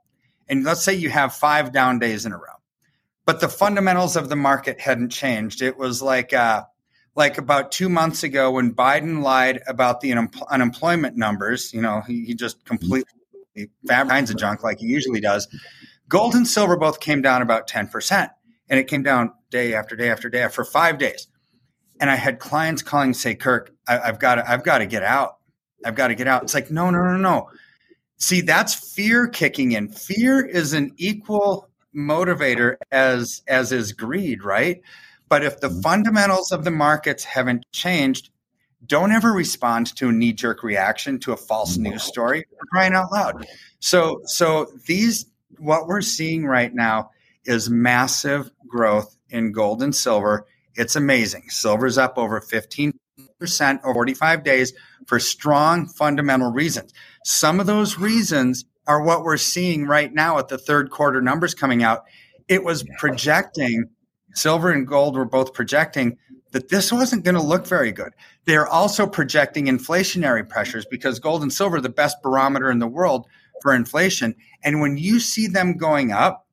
and 0.48 0.64
let's 0.64 0.84
say 0.84 0.94
you 0.94 1.10
have 1.10 1.34
five 1.34 1.72
down 1.72 2.00
days 2.00 2.26
in 2.26 2.32
a 2.32 2.38
row, 2.38 2.44
but 3.26 3.40
the 3.40 3.50
fundamentals 3.50 4.16
of 4.16 4.30
the 4.30 4.36
market 4.36 4.80
hadn't 4.80 5.10
changed. 5.10 5.62
It 5.62 5.78
was 5.78 6.02
like, 6.02 6.34
uh, 6.34 6.64
like 7.16 7.38
about 7.38 7.72
two 7.72 7.90
months 7.90 8.24
ago 8.24 8.52
when 8.52 8.74
Biden 8.74 9.22
lied 9.22 9.62
about 9.68 10.02
the 10.02 10.12
un- 10.12 10.30
unemployment 10.50 11.16
numbers. 11.16 11.74
You 11.74 11.82
know, 11.82 12.02
he, 12.02 12.26
he 12.26 12.34
just 12.36 12.64
completely 12.66 13.10
kinds 13.88 14.30
of 14.30 14.38
junk 14.38 14.64
like 14.64 14.80
he 14.80 14.88
usually 14.88 15.22
does. 15.22 15.48
Gold 16.10 16.36
and 16.36 16.48
silver 16.48 16.78
both 16.78 17.00
came 17.00 17.22
down 17.22 17.42
about 17.42 17.68
10%. 17.68 18.30
And 18.68 18.80
it 18.80 18.88
came 18.88 19.04
down 19.04 19.32
day 19.50 19.74
after 19.74 19.96
day 19.96 20.10
after 20.10 20.30
day 20.30 20.48
for 20.50 20.66
five 20.66 20.98
days. 20.98 21.28
And 22.00 22.10
I 22.10 22.16
had 22.16 22.40
clients 22.40 22.82
calling 22.82 23.14
say, 23.14 23.36
Kirk, 23.36 23.72
I, 23.88 24.00
I've 24.00 24.20
got 24.20 24.36
to, 24.36 24.50
I've 24.50 24.64
got 24.64 24.80
to 24.80 24.86
get 24.86 25.04
out. 25.04 25.38
I've 25.86 25.96
got 25.96 26.08
to 26.08 26.16
get 26.16 26.28
out. 26.28 26.44
It's 26.44 26.54
like, 26.54 26.72
no, 26.72 26.90
no, 26.90 27.04
no, 27.04 27.18
no. 27.18 27.50
See, 28.18 28.42
that's 28.42 28.74
fear 28.74 29.28
kicking 29.28 29.74
in. 29.74 29.90
Fear 29.90 30.46
is 30.46 30.74
an 30.74 30.94
equal 30.98 31.70
motivator 31.96 32.76
as 32.92 33.42
as 33.48 33.72
is 33.72 33.92
greed, 33.94 34.44
right? 34.44 34.82
But 35.36 35.44
if 35.44 35.60
the 35.60 35.68
mm-hmm. 35.68 35.82
fundamentals 35.82 36.54
of 36.54 36.64
the 36.64 36.72
markets 36.72 37.26
haven't 37.26 37.66
changed, 37.74 38.30
don't 38.86 39.12
ever 39.12 39.34
respond 39.34 39.94
to 39.98 40.08
a 40.08 40.12
knee 40.14 40.32
jerk 40.32 40.64
reaction 40.64 41.20
to 41.20 41.34
a 41.34 41.36
false 41.36 41.76
news 41.76 42.04
story 42.04 42.46
crying 42.72 42.94
out 42.94 43.12
loud. 43.12 43.46
So, 43.82 44.22
so 44.28 44.68
these, 44.88 45.26
what 45.58 45.88
we're 45.88 46.00
seeing 46.00 46.46
right 46.46 46.74
now 46.74 47.10
is 47.44 47.70
massive 47.70 48.50
growth 48.66 49.18
in 49.30 49.52
gold 49.52 49.84
and 49.84 49.94
silver. 49.94 50.48
It's 50.76 50.96
amazing. 50.96 51.50
Silver's 51.50 51.98
up 51.98 52.18
over 52.18 52.40
15% 52.40 52.94
over 53.84 53.94
45 53.94 54.42
days 54.42 54.72
for 55.06 55.20
strong 55.20 55.86
fundamental 55.86 56.54
reasons. 56.54 56.94
Some 57.26 57.60
of 57.60 57.66
those 57.66 58.00
reasons 58.00 58.64
are 58.88 59.04
what 59.04 59.24
we're 59.24 59.36
seeing 59.36 59.86
right 59.86 60.14
now 60.14 60.38
at 60.38 60.48
the 60.48 60.58
third 60.58 60.92
quarter 60.92 61.22
numbers 61.22 61.54
coming 61.54 61.84
out. 61.84 62.06
It 62.48 62.64
was 62.64 62.86
projecting 63.00 63.90
silver 64.36 64.72
and 64.72 64.88
gold 64.88 65.16
were 65.16 65.26
both 65.26 65.54
projecting 65.54 66.18
that 66.52 66.70
this 66.70 66.92
wasn't 66.92 67.26
going 67.26 67.36
to 67.36 67.42
look 67.42 67.68
very 67.68 67.92
good. 67.92 68.14
They're 68.46 68.68
also 68.68 69.08
projecting 69.08 69.66
inflationary 69.66 70.48
pressures 70.48 70.86
because 70.86 71.20
gold 71.20 71.42
and 71.42 71.52
silver 71.52 71.78
are 71.78 71.82
the 71.82 71.90
best 71.90 72.22
barometer 72.22 72.72
in 72.72 72.80
the 72.80 72.88
world 72.88 73.28
for 73.62 73.74
inflation. 73.74 74.36
And 74.64 74.80
when 74.80 74.98
you 74.98 75.20
see 75.20 75.48
them 75.48 75.78
going 75.78 76.12
up, 76.12 76.48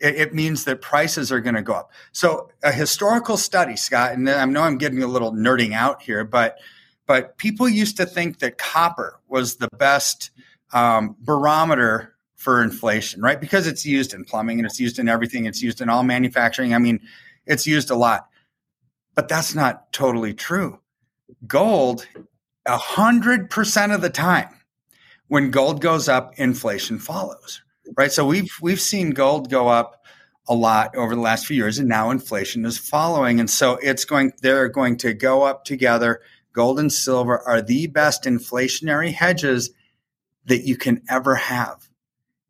it, 0.00 0.14
it 0.16 0.34
means 0.34 0.64
that 0.64 0.80
prices 0.80 1.30
are 1.30 1.40
going 1.40 1.54
to 1.54 1.62
go 1.62 1.74
up. 1.74 1.92
So 2.12 2.50
a 2.62 2.72
historical 2.72 3.36
study, 3.36 3.76
Scott, 3.76 4.12
and 4.12 4.28
I 4.28 4.44
know 4.46 4.62
I'm 4.62 4.78
getting 4.78 5.02
a 5.02 5.06
little 5.06 5.32
nerding 5.32 5.74
out 5.74 6.02
here, 6.02 6.24
but 6.24 6.58
but 7.06 7.36
people 7.38 7.68
used 7.68 7.96
to 7.96 8.06
think 8.06 8.38
that 8.38 8.56
copper 8.56 9.18
was 9.28 9.56
the 9.56 9.68
best 9.76 10.30
um, 10.72 11.16
barometer 11.20 12.14
for 12.40 12.62
inflation, 12.62 13.20
right? 13.20 13.40
Because 13.40 13.66
it's 13.66 13.84
used 13.84 14.14
in 14.14 14.24
plumbing 14.24 14.58
and 14.58 14.66
it's 14.66 14.80
used 14.80 14.98
in 14.98 15.08
everything. 15.08 15.44
It's 15.44 15.60
used 15.60 15.80
in 15.80 15.90
all 15.90 16.02
manufacturing. 16.02 16.74
I 16.74 16.78
mean, 16.78 17.00
it's 17.44 17.66
used 17.66 17.90
a 17.90 17.96
lot. 17.96 18.28
But 19.14 19.28
that's 19.28 19.54
not 19.54 19.92
totally 19.92 20.32
true 20.32 20.80
gold, 21.46 22.06
a 22.66 22.76
hundred 22.76 23.50
percent 23.50 23.92
of 23.92 24.00
the 24.00 24.10
time, 24.10 24.48
when 25.28 25.50
gold 25.50 25.80
goes 25.80 26.08
up, 26.08 26.38
inflation 26.38 26.98
follows. 26.98 27.62
Right. 27.96 28.12
So 28.12 28.24
we've 28.24 28.52
we've 28.60 28.80
seen 28.80 29.10
gold 29.10 29.50
go 29.50 29.68
up 29.68 30.04
a 30.48 30.54
lot 30.54 30.96
over 30.96 31.14
the 31.14 31.20
last 31.20 31.46
few 31.46 31.56
years, 31.56 31.78
and 31.78 31.88
now 31.88 32.10
inflation 32.10 32.64
is 32.64 32.78
following. 32.78 33.40
And 33.40 33.50
so 33.50 33.78
it's 33.82 34.04
going 34.04 34.32
they're 34.42 34.68
going 34.68 34.96
to 34.98 35.12
go 35.12 35.42
up 35.42 35.64
together. 35.64 36.20
Gold 36.52 36.78
and 36.80 36.92
silver 36.92 37.40
are 37.40 37.62
the 37.62 37.86
best 37.86 38.24
inflationary 38.24 39.12
hedges 39.12 39.70
that 40.46 40.66
you 40.66 40.76
can 40.76 41.02
ever 41.08 41.36
have. 41.36 41.88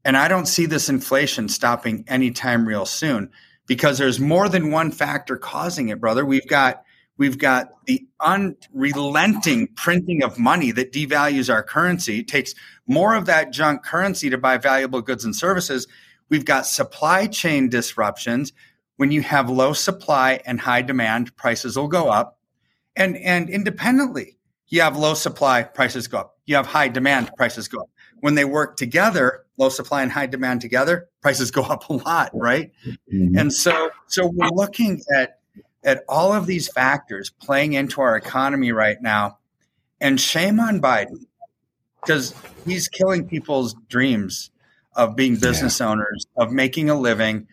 And 0.04 0.16
I 0.16 0.28
don't 0.28 0.46
see 0.46 0.66
this 0.66 0.88
inflation 0.88 1.48
stopping 1.48 2.04
anytime 2.08 2.66
real 2.66 2.86
soon 2.86 3.30
because 3.66 3.98
there's 3.98 4.18
more 4.18 4.48
than 4.48 4.70
one 4.70 4.90
factor 4.90 5.36
causing 5.36 5.90
it, 5.90 6.00
brother. 6.00 6.24
We've 6.24 6.46
got 6.48 6.82
we've 7.18 7.38
got 7.38 7.68
the 7.84 8.06
unrelenting 8.18 9.68
printing 9.76 10.22
of 10.22 10.38
money 10.38 10.72
that 10.72 10.92
devalues 10.92 11.52
our 11.52 11.62
currency, 11.62 12.24
takes 12.24 12.54
more 12.86 13.14
of 13.14 13.26
that 13.26 13.52
junk 13.52 13.84
currency 13.84 14.30
to 14.30 14.38
buy 14.38 14.56
valuable 14.56 15.02
goods 15.02 15.24
and 15.24 15.36
services. 15.36 15.86
We've 16.30 16.44
got 16.44 16.66
supply 16.66 17.26
chain 17.26 17.68
disruptions. 17.68 18.52
When 18.96 19.10
you 19.10 19.22
have 19.22 19.50
low 19.50 19.72
supply 19.72 20.40
and 20.46 20.60
high 20.60 20.82
demand, 20.82 21.36
prices 21.36 21.76
will 21.76 21.88
go 21.88 22.08
up. 22.08 22.38
And 22.96 23.16
and 23.18 23.50
independently, 23.50 24.38
you 24.68 24.80
have 24.80 24.96
low 24.96 25.14
supply, 25.14 25.62
prices 25.62 26.08
go 26.08 26.18
up. 26.18 26.38
You 26.46 26.56
have 26.56 26.66
high 26.66 26.88
demand, 26.88 27.30
prices 27.36 27.68
go 27.68 27.80
up. 27.80 27.90
When 28.20 28.34
they 28.34 28.44
work 28.44 28.76
together, 28.76 29.44
low 29.60 29.68
supply 29.68 30.02
and 30.02 30.10
high 30.10 30.26
demand 30.26 30.60
together, 30.60 31.08
prices 31.20 31.50
go 31.50 31.62
up 31.62 31.88
a 31.88 31.92
lot, 31.92 32.30
right? 32.32 32.72
Mm-hmm. 33.12 33.38
And 33.38 33.52
so, 33.52 33.90
so 34.08 34.26
we're 34.26 34.48
looking 34.48 35.02
at 35.14 35.36
at 35.84 36.04
all 36.08 36.32
of 36.32 36.46
these 36.46 36.68
factors 36.68 37.30
playing 37.40 37.72
into 37.72 38.00
our 38.00 38.16
economy 38.16 38.72
right 38.72 39.00
now. 39.00 39.38
And 40.00 40.20
shame 40.20 40.60
on 40.60 40.80
Biden 40.80 41.26
because 42.00 42.34
he's 42.66 42.88
killing 42.88 43.26
people's 43.26 43.74
dreams 43.88 44.50
of 44.94 45.16
being 45.16 45.36
business 45.36 45.80
yeah. 45.80 45.88
owners, 45.88 46.26
of 46.36 46.52
making 46.52 46.90
a 46.90 46.98
living. 46.98 47.46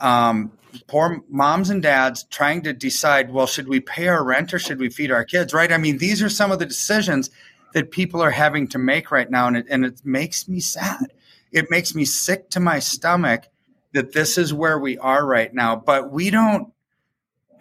Um, 0.00 0.52
poor 0.86 1.22
moms 1.28 1.70
and 1.70 1.82
dads 1.82 2.24
trying 2.24 2.62
to 2.62 2.72
decide, 2.72 3.32
well, 3.32 3.46
should 3.46 3.68
we 3.68 3.80
pay 3.80 4.08
our 4.08 4.24
rent 4.24 4.52
or 4.52 4.58
should 4.58 4.78
we 4.78 4.90
feed 4.90 5.10
our 5.10 5.24
kids, 5.24 5.54
right? 5.54 5.70
I 5.70 5.78
mean, 5.78 5.98
these 5.98 6.22
are 6.22 6.28
some 6.28 6.50
of 6.50 6.58
the 6.58 6.66
decisions 6.66 7.30
that 7.72 7.90
people 7.90 8.20
are 8.20 8.30
having 8.30 8.68
to 8.68 8.78
make 8.78 9.10
right 9.10 9.30
now. 9.30 9.46
And 9.46 9.56
it, 9.56 9.66
and 9.70 9.84
it 9.84 10.00
makes 10.04 10.48
me 10.48 10.60
sad. 10.60 11.12
It 11.52 11.70
makes 11.70 11.94
me 11.94 12.04
sick 12.04 12.50
to 12.50 12.60
my 12.60 12.78
stomach 12.78 13.44
that 13.92 14.12
this 14.12 14.38
is 14.38 14.54
where 14.54 14.78
we 14.78 14.98
are 14.98 15.24
right 15.24 15.52
now. 15.52 15.76
But 15.76 16.10
we 16.10 16.30
don't, 16.30 16.72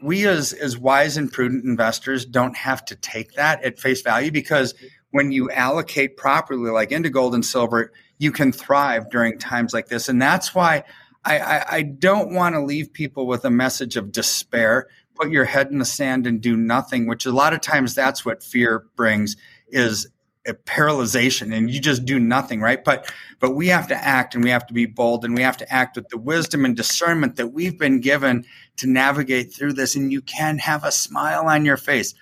we 0.02 0.26
as, 0.28 0.54
as 0.54 0.78
wise 0.78 1.18
and 1.18 1.32
prudent 1.32 1.66
investors 1.66 2.26
don't 2.26 2.56
have 2.56 2.86
to 2.86 2.96
take 2.96 3.34
that 3.34 3.64
at 3.64 3.80
face 3.80 4.02
value 4.02 4.32
because 4.32 4.74
when 5.12 5.32
you 5.32 5.52
allocate 5.52 6.18
properly, 6.18 6.72
like 6.72 6.92
into 6.92 7.10
gold 7.10 7.36
and 7.36 7.46
silver, 7.46 7.92
you 8.18 8.32
can 8.32 8.52
thrive 8.52 9.10
during 9.10 9.38
times 9.38 9.74
like 9.74 9.88
this. 9.88 10.08
And 10.08 10.22
that's 10.22 10.56
why 10.56 10.84
I, 11.24 11.40
I, 11.40 11.66
I 11.70 11.82
don't 11.82 12.34
want 12.34 12.56
to 12.56 12.62
leave 12.62 12.94
people 12.94 13.28
with 13.28 13.46
a 13.46 13.52
message 13.52 13.98
of 13.98 14.12
despair. 14.12 14.88
Put 15.16 15.32
your 15.32 15.46
head 15.46 15.68
in 15.68 15.80
the 15.80 15.86
sand 15.86 16.26
and 16.26 16.42
do 16.42 16.56
nothing, 16.56 17.08
which 17.08 17.26
a 17.26 17.32
lot 17.32 17.54
of 17.54 17.62
times 17.62 17.94
that's 17.94 18.26
what 18.26 18.42
fear 18.42 18.86
brings 18.96 19.36
is 19.68 20.08
paralyzation 20.48 21.56
and 21.56 21.70
you 21.70 21.80
just 21.80 22.06
do 22.06 22.20
nothing 22.20 22.62
right? 22.62 22.84
But 22.84 23.12
but 23.40 23.52
we 23.52 23.68
have 23.68 23.88
to 23.90 23.96
act 23.96 24.36
and 24.36 24.44
we 24.44 24.50
have 24.50 24.66
to 24.68 24.74
be 24.74 24.86
bold 24.86 25.24
and 25.24 25.36
we 25.36 25.42
have 25.42 25.58
to 25.58 25.74
act 25.74 25.96
with 25.96 26.10
the 26.10 26.18
wisdom 26.18 26.66
and 26.66 26.76
discernment 26.76 27.36
that 27.36 27.48
we've 27.48 27.78
been 27.78 28.02
given 28.02 28.46
to 28.78 28.88
navigate 28.88 29.54
through 29.54 29.74
this. 29.74 29.96
And 29.96 30.12
you 30.12 30.22
can 30.22 30.58
have 30.58 30.84
a 30.84 30.92
smile 30.92 31.48
on 31.48 31.66
your 31.66 31.78
face. 31.78 32.14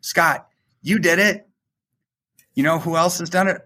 Scott 0.00 0.48
you 0.82 0.98
did 0.98 1.18
it. 1.18 1.48
You 2.54 2.62
know 2.62 2.78
who 2.78 2.96
else 2.96 3.18
has 3.18 3.28
done 3.28 3.48
it? 3.48 3.60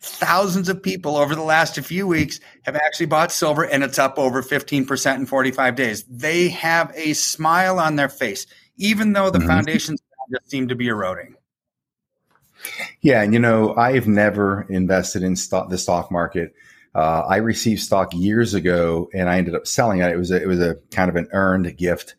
Thousands 0.00 0.68
of 0.68 0.82
people 0.82 1.16
over 1.16 1.34
the 1.34 1.42
last 1.42 1.78
few 1.80 2.06
weeks 2.06 2.40
have 2.62 2.76
actually 2.76 3.06
bought 3.06 3.32
silver 3.32 3.64
and 3.64 3.82
it's 3.82 3.98
up 3.98 4.18
over 4.18 4.42
15% 4.42 5.16
in 5.16 5.26
45 5.26 5.74
days. 5.74 6.04
They 6.04 6.48
have 6.48 6.92
a 6.94 7.12
smile 7.12 7.78
on 7.78 7.96
their 7.96 8.08
face 8.08 8.46
even 8.76 9.12
though 9.12 9.30
the 9.30 9.38
mm-hmm. 9.38 9.48
foundations 9.48 10.00
just 10.32 10.50
seem 10.50 10.68
to 10.68 10.74
be 10.74 10.88
eroding 10.88 11.34
yeah, 13.02 13.22
and 13.22 13.32
you 13.32 13.38
know, 13.38 13.74
I've 13.76 14.06
never 14.06 14.66
invested 14.68 15.22
in 15.22 15.36
stock, 15.36 15.70
the 15.70 15.78
stock 15.78 16.10
market. 16.10 16.54
Uh, 16.94 17.22
I 17.28 17.36
received 17.36 17.80
stock 17.80 18.12
years 18.12 18.52
ago, 18.52 19.08
and 19.14 19.28
I 19.28 19.38
ended 19.38 19.54
up 19.54 19.66
selling 19.66 20.00
it. 20.00 20.10
It 20.10 20.16
was 20.16 20.30
a, 20.30 20.42
it 20.42 20.46
was 20.46 20.60
a 20.60 20.76
kind 20.90 21.08
of 21.08 21.16
an 21.16 21.28
earned 21.32 21.76
gift, 21.76 22.16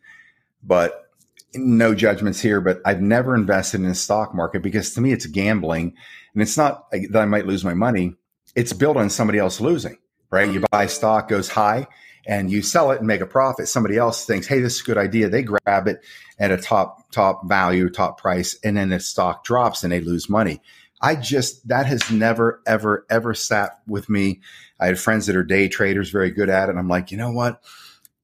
but 0.62 1.10
no 1.54 1.94
judgments 1.94 2.40
here. 2.40 2.60
But 2.60 2.80
I've 2.84 3.00
never 3.00 3.34
invested 3.34 3.80
in 3.80 3.88
the 3.88 3.94
stock 3.94 4.34
market 4.34 4.62
because 4.62 4.94
to 4.94 5.00
me, 5.00 5.12
it's 5.12 5.26
gambling, 5.26 5.94
and 6.34 6.42
it's 6.42 6.56
not 6.56 6.90
that 6.90 7.22
I 7.22 7.26
might 7.26 7.46
lose 7.46 7.64
my 7.64 7.74
money. 7.74 8.16
It's 8.56 8.72
built 8.72 8.96
on 8.96 9.08
somebody 9.08 9.38
else 9.38 9.60
losing, 9.60 9.98
right? 10.30 10.50
You 10.50 10.64
buy 10.72 10.86
stock 10.86 11.28
goes 11.28 11.48
high, 11.48 11.86
and 12.26 12.50
you 12.50 12.60
sell 12.62 12.90
it 12.90 12.98
and 12.98 13.06
make 13.06 13.20
a 13.20 13.26
profit. 13.26 13.68
Somebody 13.68 13.98
else 13.98 14.26
thinks, 14.26 14.48
"Hey, 14.48 14.60
this 14.60 14.76
is 14.76 14.80
a 14.80 14.84
good 14.84 14.98
idea." 14.98 15.28
They 15.28 15.42
grab 15.42 15.86
it 15.86 16.02
at 16.40 16.50
a 16.50 16.56
top 16.56 17.01
top 17.12 17.46
value, 17.46 17.88
top 17.88 18.18
price, 18.18 18.58
and 18.64 18.76
then 18.76 18.88
the 18.88 18.98
stock 18.98 19.44
drops 19.44 19.84
and 19.84 19.92
they 19.92 20.00
lose 20.00 20.28
money. 20.28 20.60
I 21.00 21.16
just 21.16 21.66
that 21.68 21.86
has 21.86 22.10
never 22.10 22.62
ever 22.66 23.04
ever 23.10 23.34
sat 23.34 23.80
with 23.86 24.08
me. 24.08 24.40
I 24.78 24.86
had 24.86 24.98
friends 24.98 25.26
that 25.26 25.36
are 25.36 25.44
day 25.44 25.68
traders, 25.68 26.10
very 26.10 26.30
good 26.30 26.48
at 26.48 26.68
it. 26.68 26.70
And 26.70 26.78
I'm 26.78 26.88
like, 26.88 27.10
you 27.10 27.18
know 27.18 27.32
what? 27.32 27.60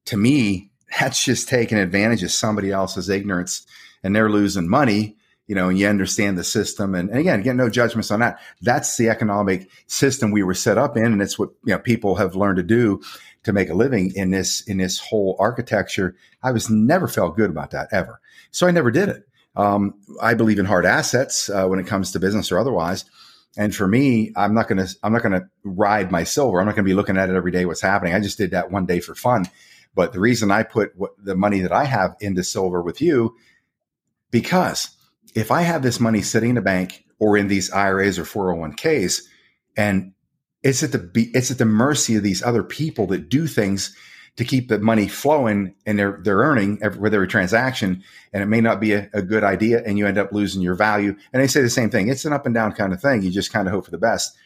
To 0.07 0.17
me, 0.17 0.71
that's 1.01 1.23
just 1.23 1.49
taking 1.49 1.79
advantage 1.79 2.23
of 2.23 2.31
somebody 2.31 2.71
else's 2.71 3.09
ignorance, 3.09 3.67
and 4.03 4.15
they're 4.15 4.31
losing 4.31 4.69
money. 4.69 5.17
You 5.47 5.55
know, 5.55 5.71
and 5.71 5.79
you 5.79 5.89
understand 5.89 6.37
the 6.37 6.45
system. 6.45 6.95
And, 6.95 7.09
and 7.09 7.19
again, 7.19 7.41
get 7.41 7.57
no 7.57 7.71
judgments 7.71 8.11
on 8.11 8.21
that. 8.21 8.39
That's 8.61 8.99
the 8.99 9.09
economic 9.09 9.71
system 9.87 10.31
we 10.31 10.43
were 10.43 10.53
set 10.53 10.77
up 10.77 10.95
in, 10.95 11.07
and 11.07 11.23
it's 11.23 11.39
what 11.39 11.49
you 11.65 11.73
know 11.73 11.79
people 11.79 12.17
have 12.17 12.37
learned 12.37 12.59
to 12.59 12.63
do 12.63 13.01
to 13.45 13.53
make 13.53 13.71
a 13.71 13.75
living 13.75 14.13
in 14.15 14.31
this 14.31 14.63
in 14.63 14.79
this 14.79 14.99
whole 14.99 15.37
architecture. 15.39 16.17
I 16.43 16.53
was 16.53 16.69
never 16.71 17.09
felt 17.09 17.37
good 17.37 17.51
about 17.51 17.71
that 17.71 17.89
ever, 17.93 18.21
so 18.51 18.67
I 18.67 18.71
never 18.71 18.91
did 18.91 19.09
it. 19.09 19.29
Um, 19.57 19.95
I 20.23 20.35
believe 20.35 20.59
in 20.59 20.67
hard 20.67 20.87
assets 20.87 21.51
uh, 21.51 21.67
when 21.67 21.79
it 21.79 21.87
comes 21.87 22.13
to 22.13 22.21
business 22.21 22.53
or 22.53 22.59
otherwise. 22.59 23.05
And 23.57 23.75
for 23.75 23.89
me, 23.89 24.33
I'm 24.37 24.55
not 24.55 24.69
gonna 24.69 24.87
I'm 25.03 25.13
not 25.13 25.23
gonna 25.23 25.49
ride 25.65 26.13
my 26.13 26.25
silver. 26.25 26.61
I'm 26.61 26.67
not 26.67 26.77
gonna 26.77 26.85
be 26.85 26.95
looking 26.95 27.17
at 27.17 27.29
it 27.29 27.37
every 27.37 27.51
day. 27.51 27.65
What's 27.65 27.81
happening? 27.81 28.15
I 28.15 28.21
just 28.21 28.39
did 28.39 28.53
that 28.53 28.71
one 28.71 28.87
day 28.87 29.01
for 29.01 29.15
fun. 29.15 29.47
But 29.95 30.13
the 30.13 30.21
reason 30.21 30.53
I 30.53 30.63
put 30.63 30.93
what, 30.97 31.13
the 31.23 31.35
money 31.35 31.61
that 31.61 31.73
I 31.73 31.85
have 31.85 32.15
into 32.21 32.45
silver 32.45 32.83
with 32.83 33.01
you, 33.01 33.37
because 34.31 34.91
if 35.35 35.51
I 35.51 35.63
have 35.63 35.83
this 35.83 35.99
money 35.99 36.23
sitting 36.23 36.51
in 36.51 36.57
a 36.57 36.63
bank 36.63 37.05
or 37.19 37.37
in 37.37 37.49
these 37.49 37.73
IRAs 37.73 38.19
or 38.19 38.25
401ks, 38.25 39.23
and 39.77 40.13
it's 40.63 40.83
at 40.83 40.93
the 40.93 41.31
it's 41.35 41.51
at 41.51 41.59
the 41.59 41.65
mercy 41.65 42.17
of 42.17 42.23
these 42.23 42.43
other 42.43 42.63
people 42.63 43.07
that 43.09 43.29
do 43.29 43.47
things 43.47 43.95
to 44.37 44.45
keep 44.45 44.69
the 44.69 44.79
money 44.79 45.09
flowing 45.09 45.75
and 45.85 45.99
they're 45.99 46.21
they're 46.23 46.39
earning 46.39 46.79
every, 46.81 47.01
with 47.01 47.15
every 47.15 47.29
transaction 47.29 48.03
and 48.33 48.43
it 48.43 48.47
may 48.47 48.61
not 48.61 48.81
be 48.81 48.93
a, 48.93 49.11
a, 49.13 49.21
good 49.21 49.43
idea 49.43 49.83
and 49.85 49.99
you 49.99 50.07
end 50.07 50.17
up 50.17 50.33
losing 50.33 50.63
your 50.63 50.77
value. 50.77 51.15
And 51.33 51.43
they 51.43 51.49
say 51.49 51.61
the 51.61 51.69
same 51.69 51.91
thing. 51.91 52.09
It's 52.09 52.25
an 52.25 52.33
up 52.33 52.47
and 52.47 52.55
down 52.55 52.73
kind 52.73 52.93
of 52.93 53.01
thing. 53.01 53.23
You 53.23 53.31
just 53.31 53.53
kind 53.53 53.67
of 53.67 53.75
hope 53.75 53.85
for 53.85 53.91
the 53.91 53.99
best. 53.99 54.37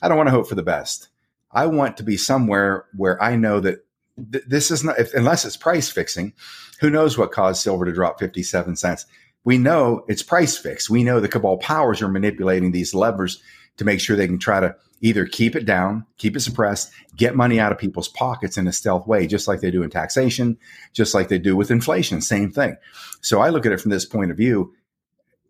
I 0.00 0.08
don't 0.08 0.16
want 0.16 0.28
to 0.28 0.34
hope 0.34 0.48
for 0.48 0.54
the 0.54 0.62
best. 0.62 1.08
I 1.50 1.66
want 1.66 1.98
to 1.98 2.02
be 2.02 2.16
somewhere 2.16 2.86
where 2.96 3.22
i 3.22 3.36
know 3.36 3.60
that 3.60 3.84
th- 4.32 4.44
this 4.46 4.70
is 4.70 4.82
not 4.82 4.98
if, 4.98 5.12
unless 5.12 5.44
it's 5.44 5.56
price 5.56 5.90
fixing 5.90 6.32
who 6.80 6.88
knows 6.88 7.18
what 7.18 7.30
caused 7.30 7.62
silver 7.62 7.84
to 7.84 7.92
drop 7.92 8.18
57 8.18 8.74
cents. 8.76 9.06
We 9.44 9.58
know 9.58 10.04
it's 10.08 10.22
price 10.22 10.56
fixed. 10.56 10.88
We 10.88 11.04
know 11.04 11.20
the 11.20 11.28
cabal 11.28 11.58
powers 11.58 12.00
are 12.00 12.08
manipulating 12.08 12.72
these 12.72 12.94
levers 12.94 13.42
to 13.76 13.84
make 13.84 14.00
sure 14.00 14.16
they 14.16 14.26
can 14.26 14.38
try 14.38 14.60
to 14.60 14.74
either 15.02 15.26
keep 15.26 15.54
it 15.54 15.66
down, 15.66 16.06
keep 16.16 16.36
it 16.36 16.40
suppressed, 16.40 16.90
get 17.16 17.36
money 17.36 17.60
out 17.60 17.72
of 17.72 17.78
people's 17.78 18.08
pockets 18.08 18.56
in 18.56 18.66
a 18.66 18.72
stealth 18.72 19.06
way, 19.06 19.26
just 19.26 19.48
like 19.48 19.60
they 19.60 19.70
do 19.70 19.82
in 19.82 19.90
taxation, 19.90 20.56
just 20.92 21.12
like 21.12 21.28
they 21.28 21.38
do 21.38 21.56
with 21.56 21.70
inflation, 21.70 22.20
same 22.20 22.50
thing. 22.50 22.76
So 23.20 23.40
I 23.40 23.50
look 23.50 23.66
at 23.66 23.72
it 23.72 23.80
from 23.80 23.90
this 23.90 24.06
point 24.06 24.30
of 24.30 24.36
view. 24.36 24.72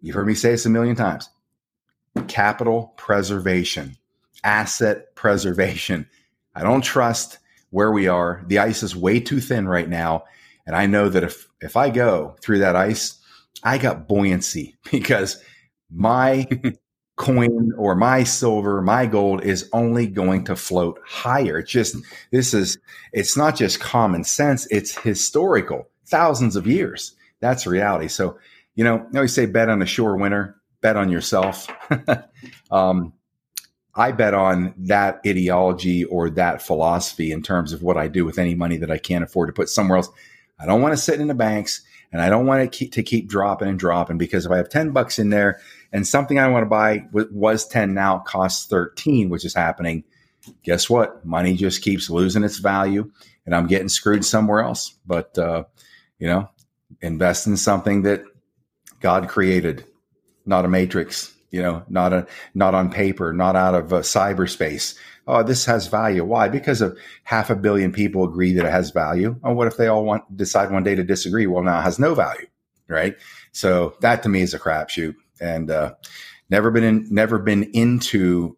You've 0.01 0.17
heard 0.17 0.27
me 0.27 0.35
say 0.35 0.51
this 0.51 0.67
a 0.67 0.71
million 0.71 0.97
times 0.97 1.29
capital 2.29 2.95
preservation, 2.97 3.97
asset 4.43 5.15
preservation. 5.15 6.09
I 6.55 6.63
don't 6.63 6.83
trust 6.83 7.39
where 7.71 7.93
we 7.93 8.09
are. 8.09 8.43
The 8.49 8.59
ice 8.59 8.83
is 8.83 8.97
way 8.97 9.21
too 9.21 9.41
thin 9.41 9.69
right 9.69 9.89
now. 9.89 10.25
And 10.67 10.77
I 10.77 10.87
know 10.87 11.09
that 11.09 11.25
if, 11.25 11.49
if 11.61 11.77
I 11.77 11.91
go 11.91 12.37
through 12.43 12.59
that 12.59 12.77
ice, 12.77 13.19
I 13.63 13.79
got 13.79 14.09
buoyancy 14.09 14.77
because 14.91 15.43
my 15.91 16.47
coin 17.17 17.73
or 17.77 17.95
my 17.95 18.25
silver, 18.25 18.81
my 18.81 19.07
gold 19.07 19.43
is 19.45 19.69
only 19.73 20.07
going 20.07 20.45
to 20.45 20.57
float 20.57 20.99
higher. 21.05 21.59
It's 21.59 21.71
just, 21.71 21.97
this 22.31 22.55
is, 22.55 22.79
it's 23.13 23.37
not 23.37 23.57
just 23.57 23.81
common 23.81 24.25
sense, 24.25 24.67
it's 24.71 24.97
historical, 24.99 25.89
thousands 26.07 26.57
of 26.57 26.67
years. 26.67 27.15
That's 27.41 27.67
reality. 27.67 28.09
So, 28.09 28.39
you 28.75 28.85
know, 28.85 29.07
I 29.13 29.17
always 29.17 29.35
say 29.35 29.47
bet 29.47 29.69
on 29.69 29.83
a 29.83 29.87
sure 29.87 30.17
winner, 30.17 30.57
bet 30.81 30.97
on 30.97 31.11
yourself. 31.11 31.69
um, 32.71 33.13
I 33.95 34.13
bet 34.13 34.33
on 34.33 34.75
that 34.79 35.21
ideology 35.27 36.05
or 36.05 36.31
that 36.31 36.63
philosophy 36.63 37.31
in 37.31 37.43
terms 37.43 37.73
of 37.73 37.83
what 37.83 37.99
I 37.99 38.09
do 38.09 38.25
with 38.25 38.39
any 38.39 38.55
money 38.55 38.79
that 38.79 38.91
I 38.91 38.97
can't 38.97 39.25
afford 39.25 39.49
to 39.49 39.53
put 39.53 39.69
somewhere 39.69 39.99
else. 39.99 40.09
I 40.59 40.65
don't 40.65 40.81
want 40.81 40.93
to 40.93 41.03
sit 41.03 41.21
in 41.21 41.29
the 41.29 41.35
banks 41.35 41.83
and 42.13 42.21
I 42.21 42.29
don't 42.29 42.47
want 42.47 42.63
it 42.63 42.93
to 42.93 43.03
keep 43.03 43.29
dropping 43.29 43.69
and 43.69 43.79
dropping 43.79 44.19
because 44.19 44.45
if 44.45 44.53
I 44.53 44.59
have 44.59 44.69
10 44.69 44.91
bucks 44.91 45.19
in 45.19 45.31
there 45.31 45.61
and 45.93 46.07
something 46.07 46.39
I 46.39 46.49
want 46.49 46.63
to 46.63 46.69
buy 46.69 47.07
was 47.13 47.67
10 47.67 47.95
now 47.95 48.19
costs 48.19 48.67
13, 48.67 49.31
which 49.31 49.45
is 49.45 49.55
happening, 49.55 50.05
guess 50.63 50.91
what? 50.91 51.25
Money 51.25 51.57
just 51.57 51.83
keeps 51.83 52.11
losing 52.11 52.45
its 52.45 52.59
value 52.59 53.11
and 53.47 53.55
I'm 53.55 53.67
getting 53.67 53.89
screwed 53.89 54.25
somewhere 54.25 54.61
else. 54.61 54.95
But, 55.07 55.37
uh, 55.39 55.65
you 56.19 56.29
know, 56.29 56.51
invest 57.01 57.47
in 57.47 57.57
something 57.57 58.03
that 58.03 58.25
God 59.01 59.29
created, 59.29 59.85
not 60.45 60.67
a 60.67 60.69
matrix, 60.69 61.33
you 61.51 61.63
know, 61.63 61.83
not 61.89 62.13
a, 62.13 62.27
not 62.55 62.75
on 62.75 62.91
paper, 62.91 63.33
not 63.33 63.57
out 63.57 63.75
of 63.75 63.93
uh, 63.93 64.01
cyberspace. 64.01 64.97
Oh, 65.27 65.43
this 65.43 65.65
has 65.67 65.87
value. 65.87 66.25
Why? 66.25 66.49
Because 66.49 66.81
of 66.81 66.99
half 67.25 67.49
a 67.51 67.55
billion 67.55 67.93
people 67.93 68.25
agree 68.25 68.53
that 68.55 68.67
it 68.67 68.73
has 68.73 68.91
value. 68.91 69.39
Oh, 69.45 69.53
what 69.53 69.69
if 69.69 69.77
they 69.77 69.87
all 69.87 70.05
want 70.05 70.37
decide 70.37 70.71
one 70.71 70.83
day 70.83 70.95
to 70.95 71.05
disagree? 71.05 71.47
Well, 71.47 71.63
now 71.63 71.79
it 71.79 71.83
has 71.83 71.99
no 71.99 72.15
value, 72.15 72.47
right? 72.89 73.17
So 73.53 73.95
that 74.01 74.23
to 74.25 74.29
me 74.29 74.43
is 74.43 74.55
a 74.55 74.59
crapshoot, 74.59 75.15
and 75.41 75.71
uh, 75.71 75.95
never 76.51 76.71
been 76.71 76.85
in, 76.85 77.07
never 77.11 77.39
been 77.39 77.65
into 77.73 78.57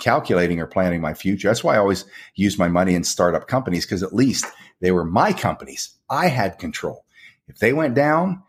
calculating 0.00 0.60
or 0.60 0.66
planning 0.66 1.00
my 1.00 1.14
future. 1.14 1.48
That's 1.48 1.62
why 1.62 1.74
I 1.74 1.78
always 1.78 2.04
use 2.34 2.58
my 2.58 2.68
money 2.68 2.94
in 2.94 3.04
startup 3.04 3.46
companies 3.46 3.84
because 3.84 4.02
at 4.02 4.14
least 4.14 4.46
they 4.80 4.90
were 4.90 5.04
my 5.04 5.32
companies. 5.32 5.90
I 6.10 6.28
had 6.28 6.58
control. 6.58 7.04
If 7.48 7.58
they 7.58 7.72
went 7.72 7.94
down, 7.94 8.42